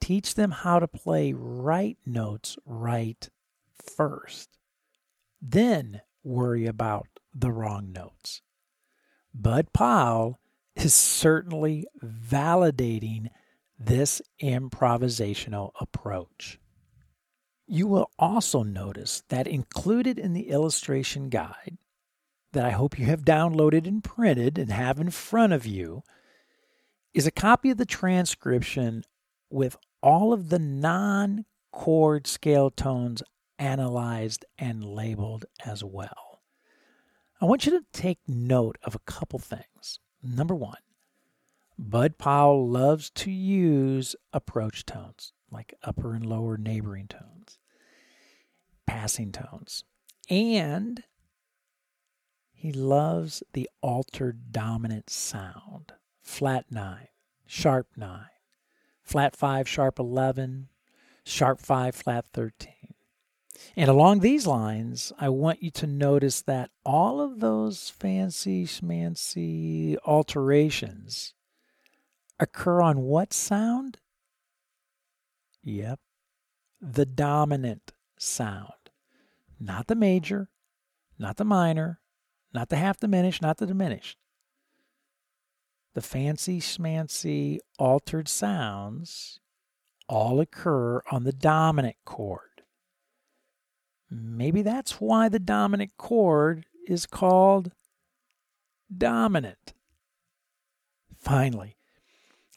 [0.00, 3.28] Teach them how to play right notes right
[3.96, 4.48] first.
[5.42, 8.42] Then worry about the wrong notes.
[9.34, 10.38] Bud Powell
[10.76, 13.30] is certainly validating
[13.76, 16.59] this improvisational approach.
[17.72, 21.78] You will also notice that included in the illustration guide
[22.50, 26.02] that I hope you have downloaded and printed and have in front of you
[27.14, 29.04] is a copy of the transcription
[29.50, 33.22] with all of the non chord scale tones
[33.56, 36.42] analyzed and labeled as well.
[37.40, 40.00] I want you to take note of a couple things.
[40.20, 40.82] Number one,
[41.78, 47.59] Bud Powell loves to use approach tones like upper and lower neighboring tones
[48.90, 49.84] passing tones.
[50.28, 51.04] And
[52.52, 57.06] he loves the altered dominant sound flat 9,
[57.46, 58.24] sharp 9,
[59.00, 60.70] flat 5, sharp 11,
[61.24, 62.72] sharp 5, flat 13.
[63.76, 69.96] And along these lines, I want you to notice that all of those fancy schmancy
[70.04, 71.34] alterations
[72.40, 73.98] occur on what sound?
[75.62, 76.00] Yep,
[76.80, 78.79] the dominant sound
[79.60, 80.48] not the major,
[81.18, 82.00] not the minor,
[82.52, 84.18] not the half diminished, not the diminished.
[85.94, 89.40] the fancy schmancy altered sounds
[90.08, 92.62] all occur on the dominant chord.
[94.10, 97.72] Maybe that's why the dominant chord is called
[98.96, 99.72] dominant.
[101.16, 101.76] Finally,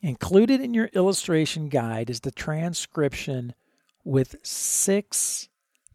[0.02, 3.54] included in your illustration guide is the transcription
[4.04, 5.50] with six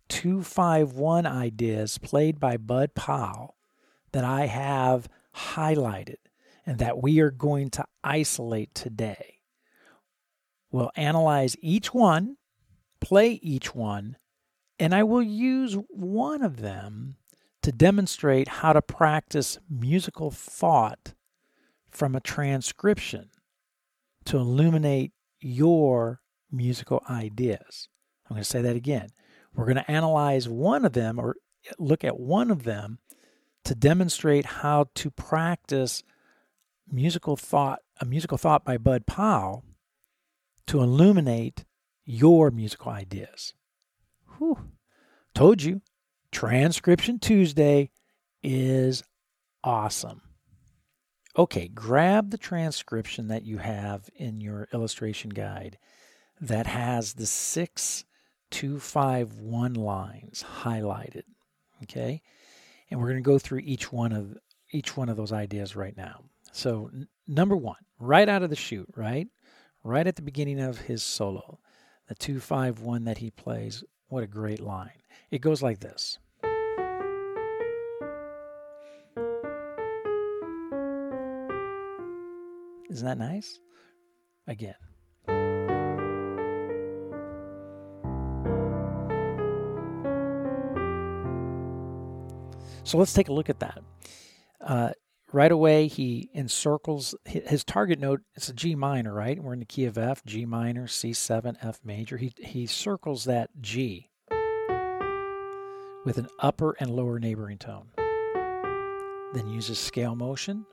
[0.08, 3.56] 251 ideas played by Bud Powell
[4.12, 6.16] that I have highlighted
[6.66, 9.40] and that we are going to isolate today.
[10.70, 12.36] We'll analyze each one,
[13.00, 14.16] play each one,
[14.78, 17.16] and I will use one of them
[17.62, 21.14] to demonstrate how to practice musical thought
[21.90, 23.30] from a transcription
[24.26, 27.88] to illuminate your musical ideas.
[28.28, 29.08] I'm going to say that again.
[29.54, 31.36] We're going to analyze one of them or
[31.78, 32.98] look at one of them
[33.64, 36.02] to demonstrate how to practice
[36.90, 39.64] musical thought, a musical thought by Bud Powell
[40.66, 41.64] to illuminate
[42.04, 43.54] your musical ideas.
[44.38, 44.70] Whew.
[45.34, 45.82] Told you,
[46.30, 47.90] Transcription Tuesday
[48.42, 49.02] is
[49.64, 50.22] awesome.
[51.36, 55.78] Okay, grab the transcription that you have in your illustration guide
[56.40, 58.04] that has the six
[58.50, 61.22] two five one lines highlighted.
[61.82, 62.22] Okay,
[62.90, 64.36] and we're going to go through each one of
[64.70, 66.24] each one of those ideas right now.
[66.52, 69.28] So n- number one, right out of the chute, right,
[69.84, 71.60] right at the beginning of his solo,
[72.08, 73.84] the two five one that he plays.
[74.08, 75.02] What a great line!
[75.30, 76.18] It goes like this.
[82.90, 83.60] Isn't that nice?
[84.46, 84.74] Again.
[92.88, 93.80] So let's take a look at that.
[94.62, 94.92] Uh,
[95.30, 98.22] right away, he encircles his target note.
[98.34, 99.38] It's a G minor, right?
[99.38, 102.16] We're in the key of F, G minor, C7, F major.
[102.16, 104.08] He, he circles that G
[106.06, 107.90] with an upper and lower neighboring tone.
[109.34, 110.64] Then uses scale motion.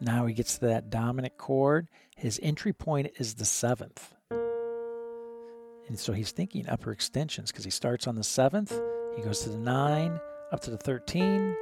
[0.00, 1.86] Now he gets to that dominant chord.
[2.16, 4.12] His entry point is the seventh.
[5.86, 8.76] And so he's thinking upper extensions because he starts on the seventh
[9.16, 10.20] he goes to the 9,
[10.52, 11.54] up to the 13,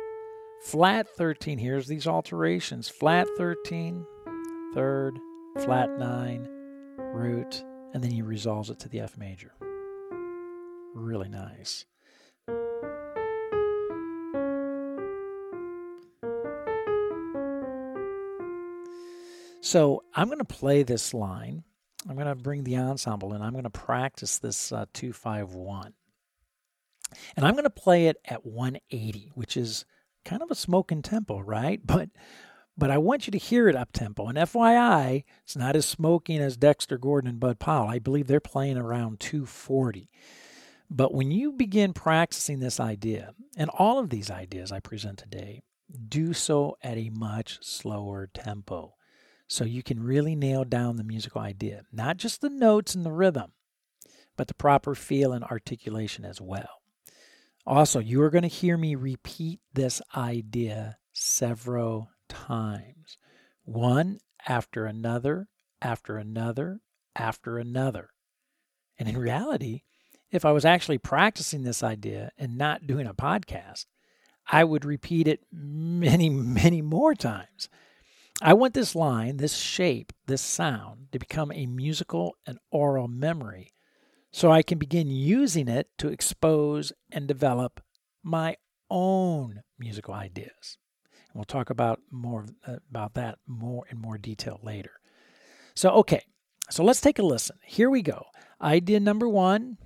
[0.62, 1.58] flat 13.
[1.58, 4.06] Here's these alterations flat 13,
[4.74, 5.18] third,
[5.60, 6.48] flat 9,
[6.98, 9.52] root, and then he resolves it to the F major.
[10.94, 11.84] Really nice.
[19.60, 21.62] So I'm going to play this line.
[22.08, 25.92] I'm going to bring the ensemble and I'm going to practice this uh, 251.
[27.36, 29.84] And I'm going to play it at 180, which is
[30.24, 31.80] kind of a smoking tempo, right?
[31.86, 32.10] But
[32.76, 34.28] but I want you to hear it up tempo.
[34.28, 37.88] And FYI, it's not as smoking as Dexter Gordon and Bud Powell.
[37.88, 40.08] I believe they're playing around 240.
[40.88, 45.64] But when you begin practicing this idea, and all of these ideas I present today,
[46.08, 48.94] do so at a much slower tempo.
[49.48, 53.12] So you can really nail down the musical idea, not just the notes and the
[53.12, 53.52] rhythm,
[54.36, 56.77] but the proper feel and articulation as well.
[57.68, 63.18] Also, you are going to hear me repeat this idea several times,
[63.62, 65.48] one after another,
[65.82, 66.80] after another,
[67.14, 68.08] after another.
[68.98, 69.82] And in reality,
[70.30, 73.84] if I was actually practicing this idea and not doing a podcast,
[74.50, 77.68] I would repeat it many, many more times.
[78.40, 83.72] I want this line, this shape, this sound to become a musical and aural memory
[84.30, 87.80] so I can begin using it to expose and develop
[88.22, 88.56] my
[88.90, 90.78] own musical ideas.
[91.12, 94.92] And we'll talk about more uh, about that more in more detail later.
[95.74, 96.22] So okay,
[96.70, 97.56] so let's take a listen.
[97.62, 98.26] Here we go.
[98.60, 99.78] Idea number 1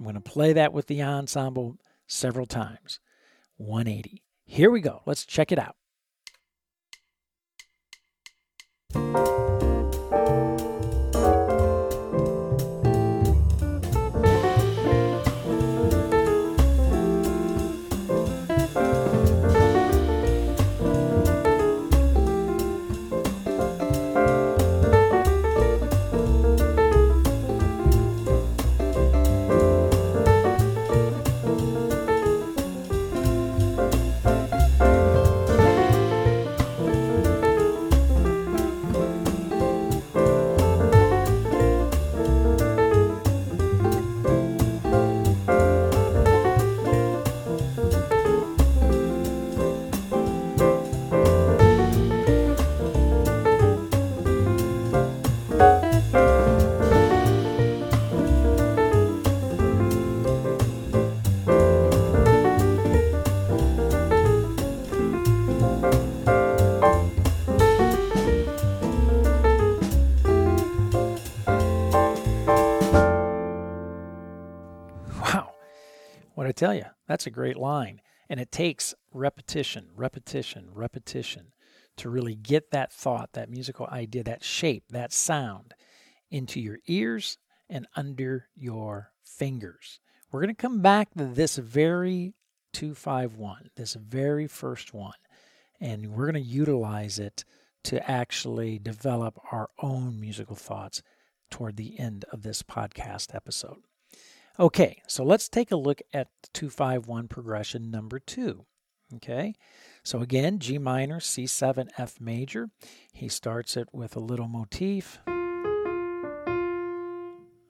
[0.00, 1.76] I'm going to play that with the ensemble
[2.06, 3.00] several times.
[3.58, 4.22] 180.
[4.46, 5.02] Here we go.
[5.04, 5.76] Let's check it out.
[76.60, 78.00] Tell you, that's a great line.
[78.28, 81.52] And it takes repetition, repetition, repetition
[81.96, 85.74] to really get that thought, that musical idea, that shape, that sound
[86.30, 87.38] into your ears
[87.68, 90.00] and under your fingers.
[90.30, 92.34] We're going to come back to this very
[92.72, 95.14] 251, this very first one,
[95.80, 97.44] and we're going to utilize it
[97.84, 101.02] to actually develop our own musical thoughts
[101.50, 103.82] toward the end of this podcast episode.
[104.58, 108.66] Okay, so let's take a look at 251 progression number two.
[109.14, 109.54] Okay,
[110.04, 112.68] so again, G minor, C7, F major.
[113.12, 115.18] He starts it with a little motif.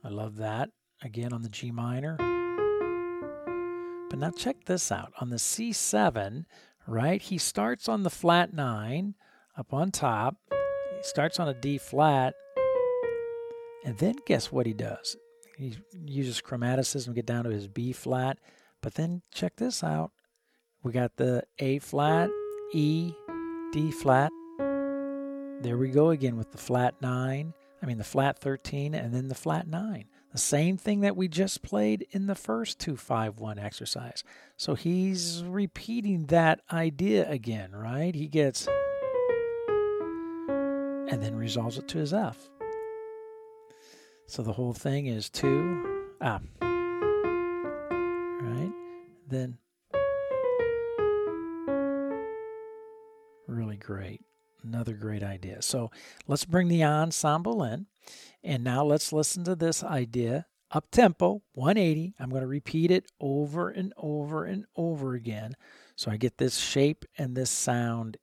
[0.03, 0.71] I love that.
[1.03, 2.17] Again on the G minor.
[4.11, 5.13] But now check this out.
[5.21, 6.45] On the C7,
[6.87, 9.15] right, he starts on the flat 9
[9.57, 10.37] up on top.
[10.51, 12.35] He starts on a D flat.
[13.85, 15.17] And then guess what he does?
[15.61, 18.39] He uses chromaticism to get down to his B flat.
[18.81, 20.11] But then check this out.
[20.83, 22.31] We got the A flat,
[22.73, 23.13] E,
[23.71, 24.33] D flat.
[24.59, 27.53] There we go again with the flat 9.
[27.83, 30.07] I mean, the flat 13 and then the flat 9.
[30.33, 34.25] The same thing that we just played in the first 251 exercise.
[34.57, 38.15] So he's repeating that idea again, right?
[38.15, 38.67] He gets
[40.49, 42.49] and then resolves it to his F.
[44.31, 46.39] So the whole thing is 2 ah
[48.41, 48.73] right?
[49.27, 49.59] Then
[53.49, 54.21] really great.
[54.63, 55.63] Another great idea.
[55.63, 55.91] So
[56.29, 57.87] let's bring the ensemble in.
[58.45, 62.15] And now let's listen to this idea up tempo, 180.
[62.21, 65.57] I'm going to repeat it over and over and over again.
[65.97, 68.17] So I get this shape and this sound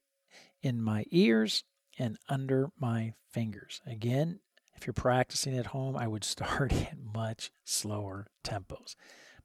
[0.61, 1.65] in my ears
[1.99, 3.81] and under my fingers.
[3.85, 4.39] Again,
[4.77, 8.95] if you're practicing at home, I would start at much slower tempos.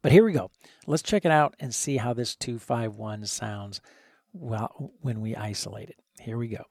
[0.03, 0.51] But here we go.
[0.87, 3.80] Let's check it out and see how this 251 sounds
[4.33, 6.01] well when we isolate it.
[6.20, 6.64] Here we go.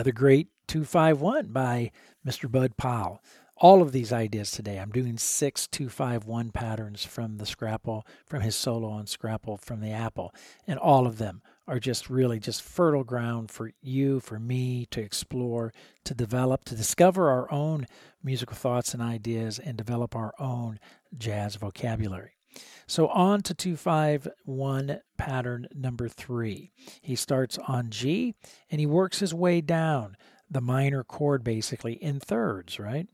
[0.00, 1.90] Another great 251 by
[2.26, 2.50] Mr.
[2.50, 3.22] Bud Powell.
[3.58, 4.78] All of these ideas today.
[4.78, 9.90] I'm doing six 251 patterns from the Scrapple, from his solo on Scrapple from the
[9.90, 10.34] Apple.
[10.66, 15.02] And all of them are just really just fertile ground for you, for me to
[15.02, 15.70] explore,
[16.04, 17.86] to develop, to discover our own
[18.24, 20.80] musical thoughts and ideas, and develop our own
[21.18, 22.39] jazz vocabulary.
[22.86, 26.72] So on to 251 pattern number three.
[27.00, 28.34] He starts on G
[28.70, 30.16] and he works his way down
[30.50, 33.06] the minor chord basically in thirds, right?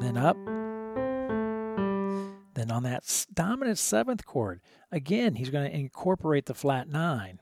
[0.00, 0.36] Then up.
[2.54, 7.38] Then on that dominant seventh chord, again, he's going to incorporate the flat nine.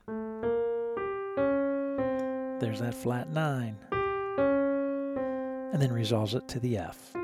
[2.61, 3.79] There's that flat nine.
[5.73, 7.15] And then resolves it to the F.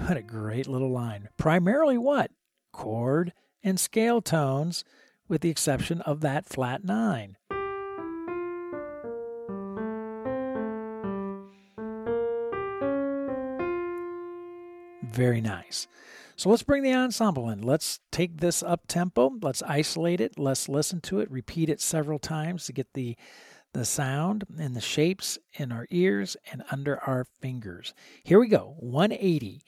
[0.00, 1.28] What a great little line.
[1.36, 2.30] Primarily what?
[2.72, 3.32] Chord
[3.62, 4.84] and scale tones,
[5.28, 7.36] with the exception of that flat nine.
[15.02, 15.86] Very nice.
[16.36, 17.62] So let's bring the ensemble in.
[17.62, 19.32] Let's take this up tempo.
[19.40, 20.38] Let's isolate it.
[20.38, 21.30] Let's listen to it.
[21.30, 23.16] Repeat it several times to get the
[23.74, 27.94] the sound and the shapes in our ears and under our fingers.
[28.22, 28.74] Here we go.
[28.80, 29.62] 180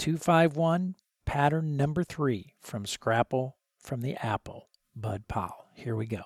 [0.00, 0.96] 251,
[1.26, 5.66] pattern number three from Scrapple from the Apple, Bud Powell.
[5.74, 6.22] Here we go.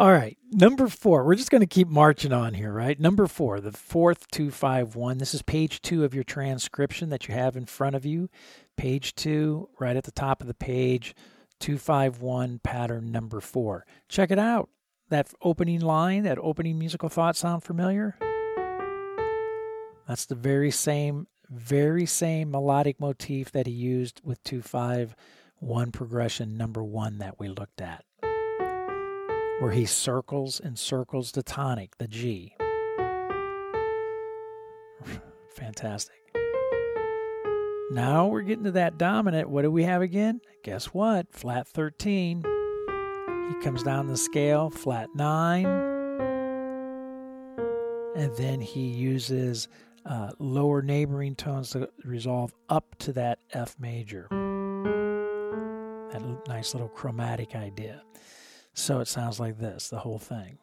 [0.00, 1.26] All right, number four.
[1.26, 2.98] We're just going to keep marching on here, right?
[2.98, 5.18] Number four, the fourth 251.
[5.18, 8.30] This is page two of your transcription that you have in front of you.
[8.78, 11.14] Page two, right at the top of the page,
[11.58, 13.84] 251, pattern number four.
[14.08, 14.70] Check it out.
[15.10, 18.16] That opening line, that opening musical thought sound familiar?
[20.08, 26.82] That's the very same, very same melodic motif that he used with 251 progression number
[26.82, 28.06] one that we looked at
[29.60, 32.54] where he circles and circles the tonic, the G.
[35.50, 36.16] Fantastic.
[37.90, 39.50] Now we're getting to that dominant.
[39.50, 40.40] What do we have again?
[40.62, 41.26] Guess what?
[41.32, 42.42] Flat 13.
[43.48, 45.66] He comes down the scale, flat 9.
[48.16, 49.68] And then he uses
[50.06, 54.26] uh, lower neighboring tones to resolve up to that F major.
[56.12, 58.02] That nice little chromatic idea.
[58.74, 60.58] So it sounds like this, the whole thing.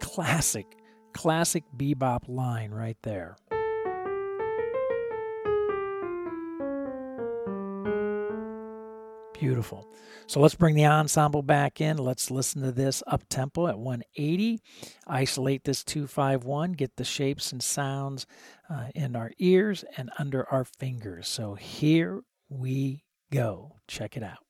[0.00, 0.66] Classic,
[1.12, 3.36] classic bebop line right there.
[9.38, 9.86] Beautiful.
[10.26, 11.98] So let's bring the ensemble back in.
[11.98, 14.60] Let's listen to this up tempo at 180.
[15.06, 18.26] Isolate this 251, get the shapes and sounds
[18.70, 21.28] uh, in our ears and under our fingers.
[21.28, 23.76] So here we go.
[23.86, 24.45] Check it out.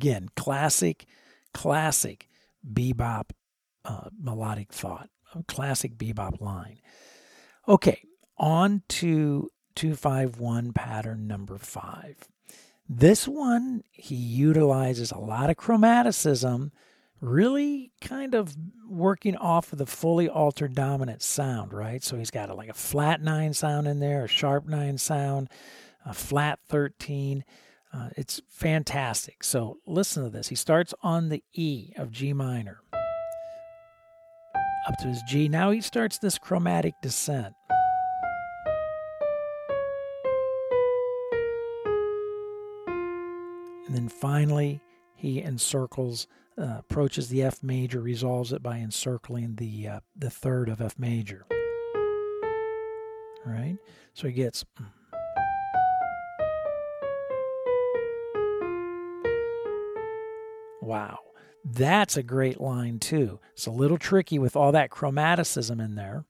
[0.00, 1.04] Again, classic,
[1.52, 2.26] classic
[2.66, 3.32] bebop
[3.84, 5.10] uh, melodic thought,
[5.46, 6.78] classic bebop line.
[7.68, 8.00] Okay,
[8.38, 12.16] on to 251 pattern number five.
[12.88, 16.70] This one, he utilizes a lot of chromaticism,
[17.20, 18.56] really kind of
[18.88, 22.02] working off of the fully altered dominant sound, right?
[22.02, 25.50] So he's got a, like a flat nine sound in there, a sharp nine sound,
[26.06, 27.44] a flat 13.
[27.92, 29.42] Uh, it's fantastic.
[29.42, 30.48] So listen to this.
[30.48, 32.82] He starts on the E of G minor
[34.86, 35.48] up to his G.
[35.48, 37.54] Now he starts this chromatic descent.
[43.86, 44.80] And then finally,
[45.16, 50.68] he encircles, uh, approaches the F major, resolves it by encircling the uh, the third
[50.68, 51.44] of F major.
[53.44, 53.78] All right,
[54.14, 54.64] so he gets.
[60.90, 61.20] Wow.
[61.64, 63.38] That's a great line, too.
[63.52, 66.24] It's a little tricky with all that chromaticism in there.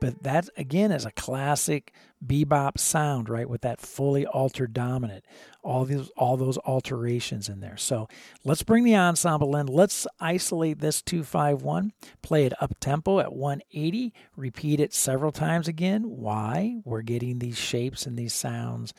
[0.00, 1.92] But that again is a classic
[2.24, 3.48] bebop sound, right?
[3.48, 5.24] With that fully altered dominant,
[5.62, 7.76] all these all those alterations in there.
[7.76, 8.08] So
[8.44, 9.66] let's bring the ensemble in.
[9.66, 11.92] Let's isolate this 251,
[12.22, 16.02] play it up tempo at 180, repeat it several times again.
[16.04, 16.80] Why?
[16.84, 18.94] We're getting these shapes and these sounds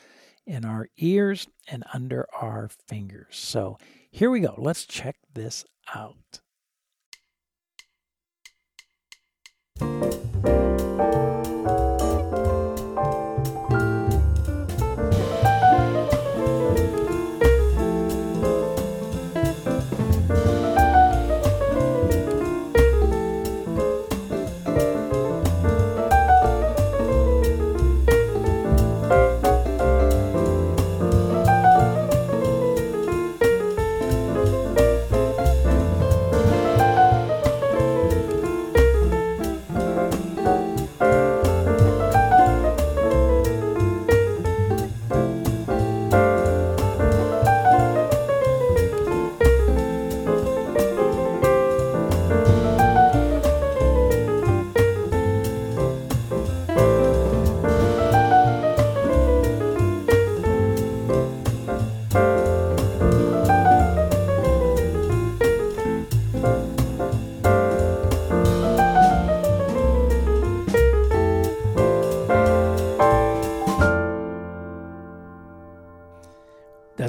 [0.46, 3.36] in our ears and under our fingers.
[3.36, 3.78] So
[4.10, 4.54] here we go.
[4.58, 6.40] Let's check this out.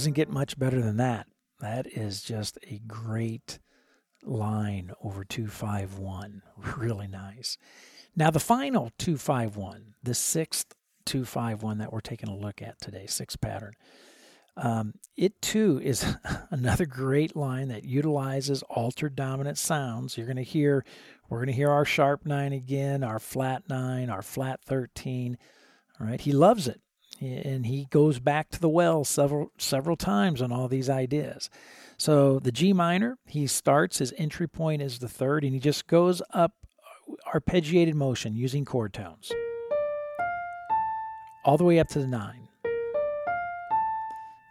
[0.02, 1.28] Doesn't get much better than that.
[1.60, 3.60] That is just a great
[4.24, 6.42] line over 251.
[6.76, 7.60] Really nice.
[8.16, 10.74] Now, the final 251, the sixth
[11.06, 13.74] 251 that we're taking a look at today, sixth pattern,
[14.58, 16.04] um, it too is
[16.50, 20.18] another great line that utilizes altered dominant sounds.
[20.18, 20.84] You're going to hear,
[21.30, 25.38] we're going to hear our sharp nine again, our flat nine, our flat 13.
[26.00, 26.81] All right, he loves it,
[27.22, 31.50] and he goes back to the well several several times on all these ideas.
[31.98, 35.88] So the G minor, he starts his entry point is the third, and he just
[35.88, 36.54] goes up
[37.34, 39.32] arpeggiated motion using chord tones
[41.44, 42.48] all the way up to the nine.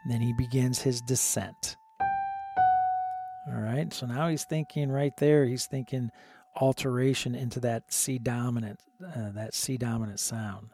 [0.08, 1.76] Then he begins his descent.
[3.48, 6.10] All right, so now he's thinking right there, he's thinking
[6.56, 10.70] alteration into that C dominant, uh, that C dominant sound.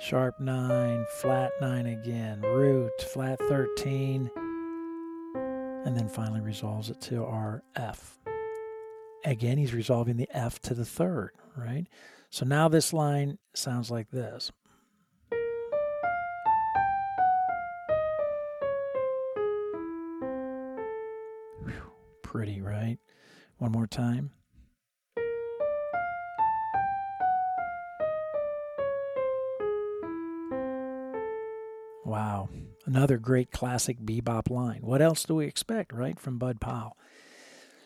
[0.00, 4.30] Sharp nine, flat nine again, root, flat 13,
[5.84, 8.18] and then finally resolves it to our F.
[9.24, 11.86] Again, he's resolving the F to the third, right?
[12.30, 14.52] So now this line sounds like this.
[22.28, 22.98] pretty, right?
[23.56, 24.30] One more time.
[32.08, 32.48] Wow,
[32.86, 34.80] another great classic bebop line.
[34.80, 36.96] What else do we expect, right, from Bud Powell?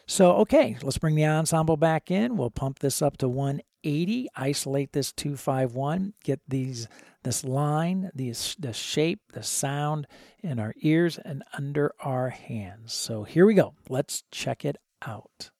[0.06, 2.36] So, okay, let's bring the ensemble back in.
[2.36, 6.86] We'll pump this up to 180, isolate this 251, get these
[7.24, 10.06] this line, these, the shape, the sound
[10.40, 12.92] in our ears and under our hands.
[12.92, 13.74] So here we go.
[13.88, 15.50] Let's check it out.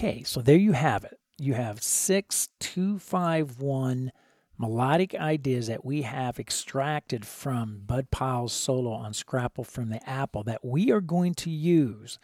[0.00, 1.20] Okay, so there you have it.
[1.36, 4.12] You have six, two, five, one
[4.56, 10.42] melodic ideas that we have extracted from Bud Powell's solo on Scrapple from the Apple
[10.44, 12.18] that we are going to use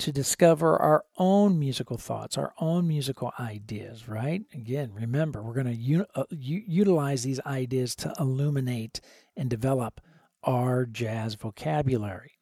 [0.00, 4.42] to discover our own musical thoughts, our own musical ideas, right?
[4.52, 9.00] Again, remember, we're going to u- uh, u- utilize these ideas to illuminate
[9.36, 10.00] and develop
[10.42, 12.32] our jazz vocabulary.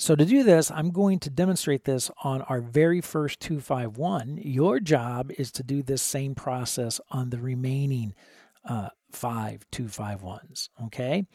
[0.00, 4.38] So to do this, I'm going to demonstrate this on our very first 251.
[4.44, 8.14] Your job is to do this same process on the remaining
[8.64, 11.26] uh, five 251s, okay?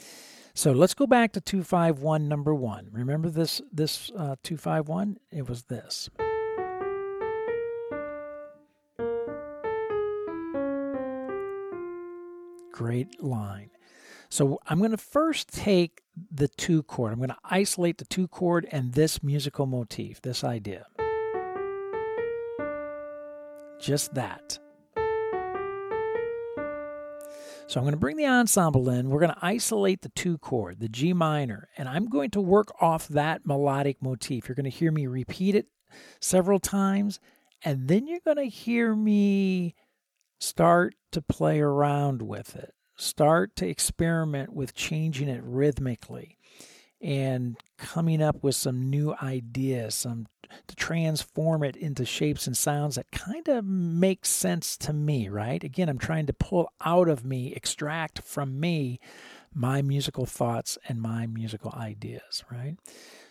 [0.53, 2.87] So let's go back to 251 number one.
[2.93, 5.17] Remember this, this uh, 251?
[5.29, 6.09] It was this.
[12.71, 13.71] Great line.
[14.29, 17.11] So I'm going to first take the two chord.
[17.11, 20.85] I'm going to isolate the two chord and this musical motif, this idea.
[23.79, 24.59] Just that.
[27.67, 29.09] So I'm going to bring the ensemble in.
[29.09, 32.71] We're going to isolate the two chord, the G minor, and I'm going to work
[32.79, 34.47] off that melodic motif.
[34.47, 35.67] You're going to hear me repeat it
[36.19, 37.19] several times,
[37.63, 39.75] and then you're going to hear me
[40.39, 46.37] start to play around with it start to experiment with changing it rhythmically
[47.01, 50.27] and coming up with some new ideas, some
[50.67, 55.63] to transform it into shapes and sounds that kind of make sense to me, right?
[55.63, 58.99] Again, I'm trying to pull out of me, extract from me
[59.53, 62.75] my musical thoughts and my musical ideas, right?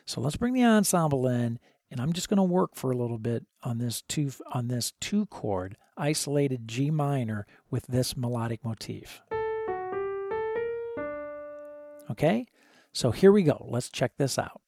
[0.05, 1.59] So let's bring the ensemble in
[1.91, 4.93] and I'm just going to work for a little bit on this two on this
[5.01, 9.21] two chord isolated G minor with this melodic motif.
[12.13, 12.47] Okay?
[12.93, 13.67] So here we go.
[13.69, 14.62] Let's check this out.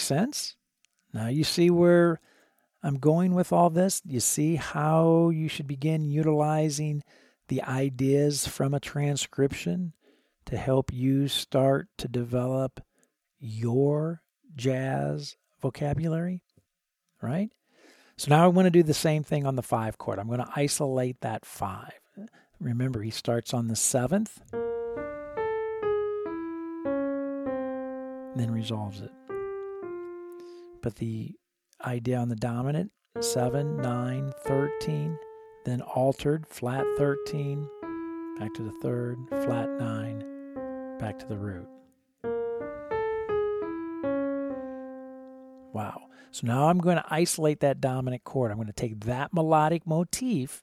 [0.00, 0.56] Make sense?
[1.12, 2.20] Now you see where
[2.82, 4.00] I'm going with all this.
[4.06, 7.02] You see how you should begin utilizing
[7.48, 9.92] the ideas from a transcription
[10.46, 12.80] to help you start to develop
[13.38, 14.22] your
[14.56, 16.42] jazz vocabulary,
[17.20, 17.50] right?
[18.16, 20.18] So now I want to do the same thing on the five chord.
[20.18, 21.92] I'm going to isolate that five.
[22.58, 24.40] Remember, he starts on the seventh,
[28.36, 29.10] then resolves it.
[30.82, 31.34] But the
[31.84, 35.18] idea on the dominant, 7, 9, 13,
[35.64, 37.68] then altered, flat 13,
[38.38, 41.68] back to the third, flat 9, back to the root.
[45.72, 46.02] Wow.
[46.30, 48.50] So now I'm going to isolate that dominant chord.
[48.50, 50.62] I'm going to take that melodic motif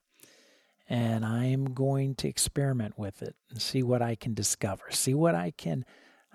[0.90, 5.36] and I'm going to experiment with it and see what I can discover, see what
[5.36, 5.86] I can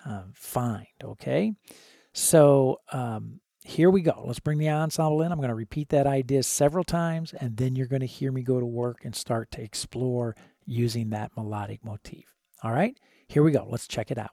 [0.04, 0.86] uh, find.
[1.02, 1.54] Okay.
[2.12, 4.22] So um, here we go.
[4.26, 5.32] Let's bring the ensemble in.
[5.32, 8.42] I'm going to repeat that idea several times, and then you're going to hear me
[8.42, 10.34] go to work and start to explore
[10.66, 12.24] using that melodic motif.
[12.62, 12.96] All right,
[13.28, 13.66] here we go.
[13.68, 14.30] Let's check it out.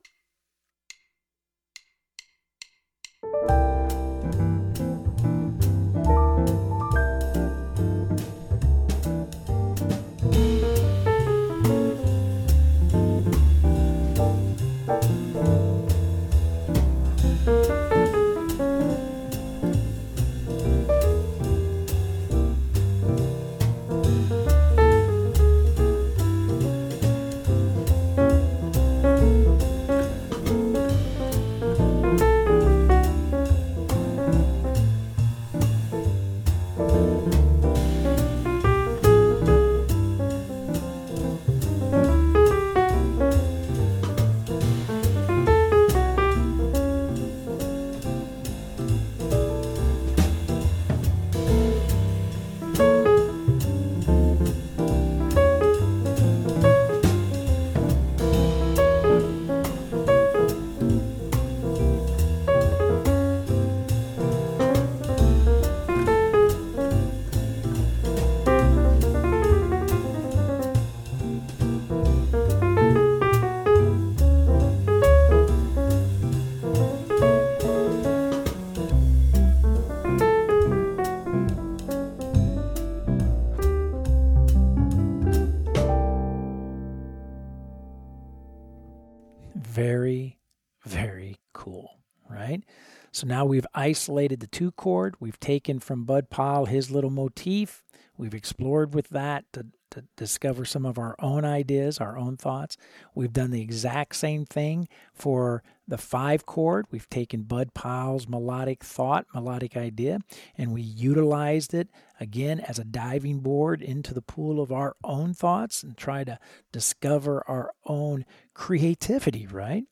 [93.29, 95.15] Now we've isolated the two chord.
[95.19, 97.83] We've taken from Bud Powell his little motif.
[98.17, 102.75] We've explored with that to, to discover some of our own ideas, our own thoughts.
[103.15, 106.85] We've done the exact same thing for the five chord.
[106.91, 110.19] We've taken Bud Powell's melodic thought, melodic idea,
[110.57, 111.87] and we utilized it
[112.19, 116.37] again as a diving board into the pool of our own thoughts and try to
[116.73, 119.85] discover our own creativity, right?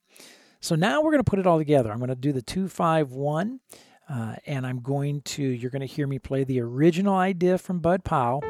[0.60, 1.92] So now we're going to put it all together.
[1.92, 3.60] I'm going to do the 251,
[4.10, 7.80] uh, and I'm going to, you're going to hear me play the original idea from
[7.80, 8.42] Bud Powell.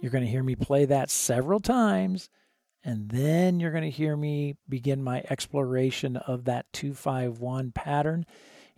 [0.00, 2.28] You're going to hear me play that several times,
[2.84, 8.24] and then you're going to hear me begin my exploration of that 251 pattern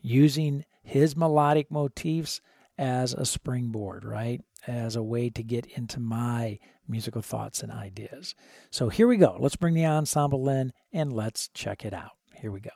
[0.01, 2.41] using his melodic motifs
[2.77, 4.41] as a springboard, right?
[4.67, 6.59] As a way to get into my
[6.93, 8.37] musical thoughts and ideas.
[8.71, 9.37] So here we go.
[9.41, 12.13] Let's bring the ensemble in and let's check it out.
[12.37, 12.71] Here we go.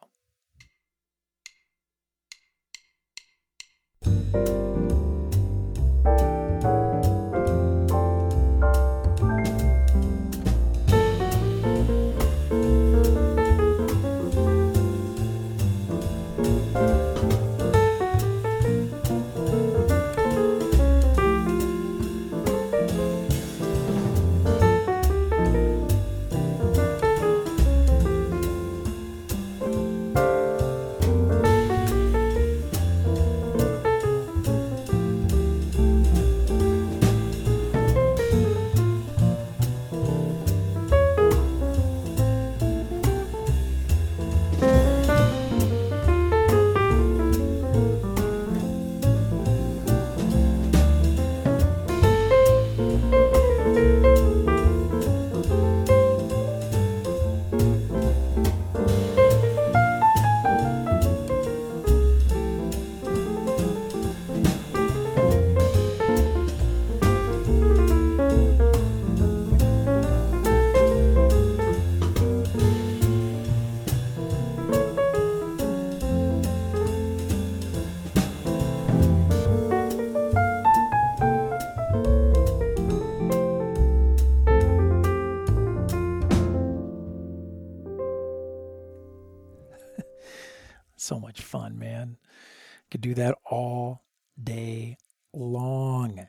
[92.91, 94.03] Could do that all
[94.43, 94.97] day
[95.33, 96.29] long.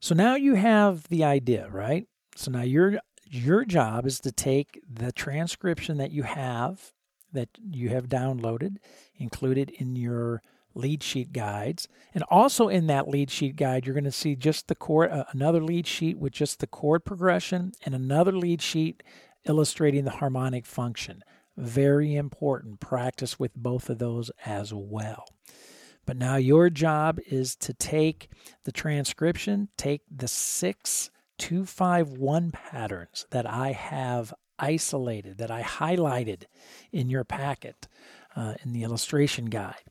[0.00, 2.06] So now you have the idea, right?
[2.36, 3.00] So now your
[3.30, 6.92] your job is to take the transcription that you have
[7.32, 8.76] that you have downloaded,
[9.16, 10.42] included in your
[10.74, 11.88] lead sheet guides.
[12.14, 15.24] And also in that lead sheet guide, you're going to see just the chord, uh,
[15.32, 19.02] another lead sheet with just the chord progression, and another lead sheet
[19.46, 21.22] illustrating the harmonic function.
[21.58, 22.78] Very important.
[22.78, 25.24] Practice with both of those as well.
[26.06, 28.30] But now your job is to take
[28.64, 36.44] the transcription, take the six 251 patterns that I have isolated, that I highlighted
[36.92, 37.88] in your packet
[38.36, 39.82] uh, in the illustration guide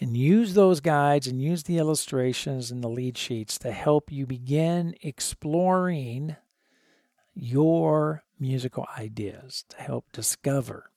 [0.00, 4.26] and use those guides and use the illustrations and the lead sheets to help you
[4.26, 6.36] begin exploring
[7.34, 10.90] your musical ideas, to help discover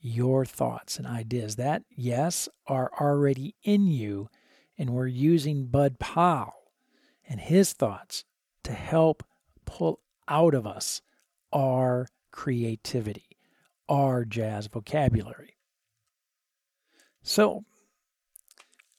[0.00, 4.28] your thoughts and ideas that, yes, are already in you.
[4.76, 6.72] And we're using Bud Powell
[7.28, 8.24] and his thoughts
[8.64, 9.24] to help
[9.64, 11.02] pull out of us
[11.52, 13.36] our creativity,
[13.88, 15.56] our jazz vocabulary.
[17.22, 17.64] So,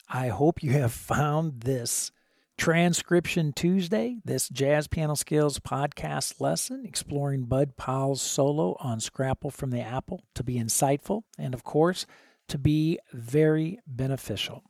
[0.10, 2.12] I hope you have found this
[2.60, 9.70] Transcription Tuesday, this Jazz Piano Skills podcast lesson exploring Bud Powell's solo on Scrapple from
[9.72, 12.06] the Apple to be insightful and, of course,
[12.50, 14.62] to be very beneficial.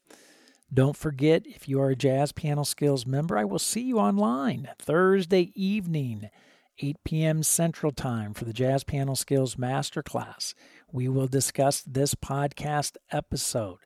[0.71, 4.69] Don't forget, if you are a Jazz Piano Skills member, I will see you online
[4.77, 6.29] Thursday evening,
[6.77, 7.41] 8 p.m.
[7.41, 10.53] Central Time, for the Jazz Piano Skills Masterclass.
[10.91, 13.79] We will discuss this podcast episode.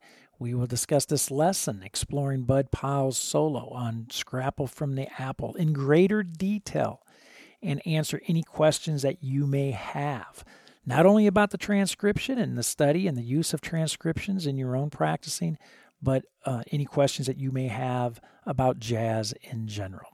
[0.43, 5.71] We will discuss this lesson, exploring Bud Powell's solo on Scrapple from the Apple in
[5.71, 7.01] greater detail
[7.61, 10.43] and answer any questions that you may have.
[10.85, 14.75] Not only about the transcription and the study and the use of transcriptions in your
[14.75, 15.57] own practicing,
[16.01, 20.12] but uh, any questions that you may have about jazz in general.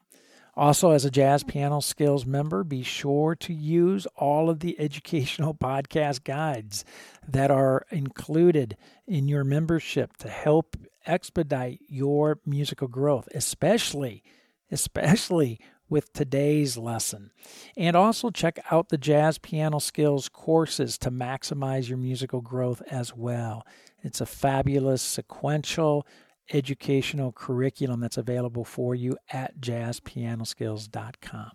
[0.59, 5.53] Also, as a Jazz Piano Skills member, be sure to use all of the educational
[5.53, 6.83] podcast guides
[7.25, 8.75] that are included
[9.07, 14.21] in your membership to help expedite your musical growth, especially,
[14.69, 17.31] especially with today's lesson.
[17.77, 23.15] And also check out the Jazz Piano Skills courses to maximize your musical growth as
[23.15, 23.65] well.
[24.03, 26.05] It's a fabulous sequential
[26.53, 31.51] educational curriculum that's available for you at jazzpianoskills.com.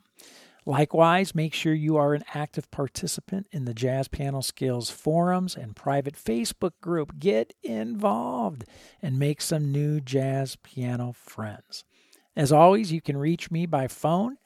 [0.67, 5.77] Likewise, make sure you are an active participant in the Jazz Piano Skills forums and
[5.77, 7.19] private Facebook group.
[7.19, 8.65] Get involved
[9.03, 11.85] and make some new jazz piano friends.
[12.35, 14.39] As always, you can reach me by phone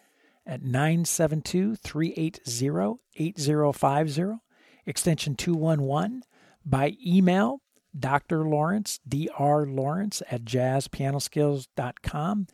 [0.44, 4.40] at 972 380 8050,
[4.86, 6.22] extension 211,
[6.64, 7.60] by email
[7.98, 8.44] Dr.
[8.44, 9.66] Lawrence, Dr.
[9.66, 12.46] Lawrence at jazzpianoskills.com,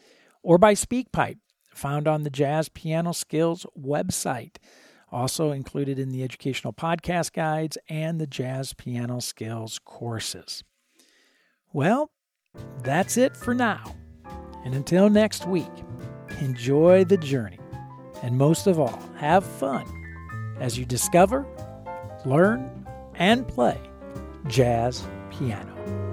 [0.43, 1.39] or by SpeakPipe,
[1.75, 4.57] found on the Jazz Piano Skills website,
[5.11, 10.65] also included in the educational podcast guides and the Jazz Piano Skills courses.
[11.73, 12.11] Well,
[12.83, 13.97] that's it for now.
[14.65, 15.71] And until next week,
[16.41, 17.59] enjoy the journey.
[18.23, 19.85] And most of all, have fun
[20.61, 21.47] as you discover,
[22.25, 22.87] learn,
[23.17, 23.79] and play
[24.49, 25.07] jazz
[25.39, 26.04] piano.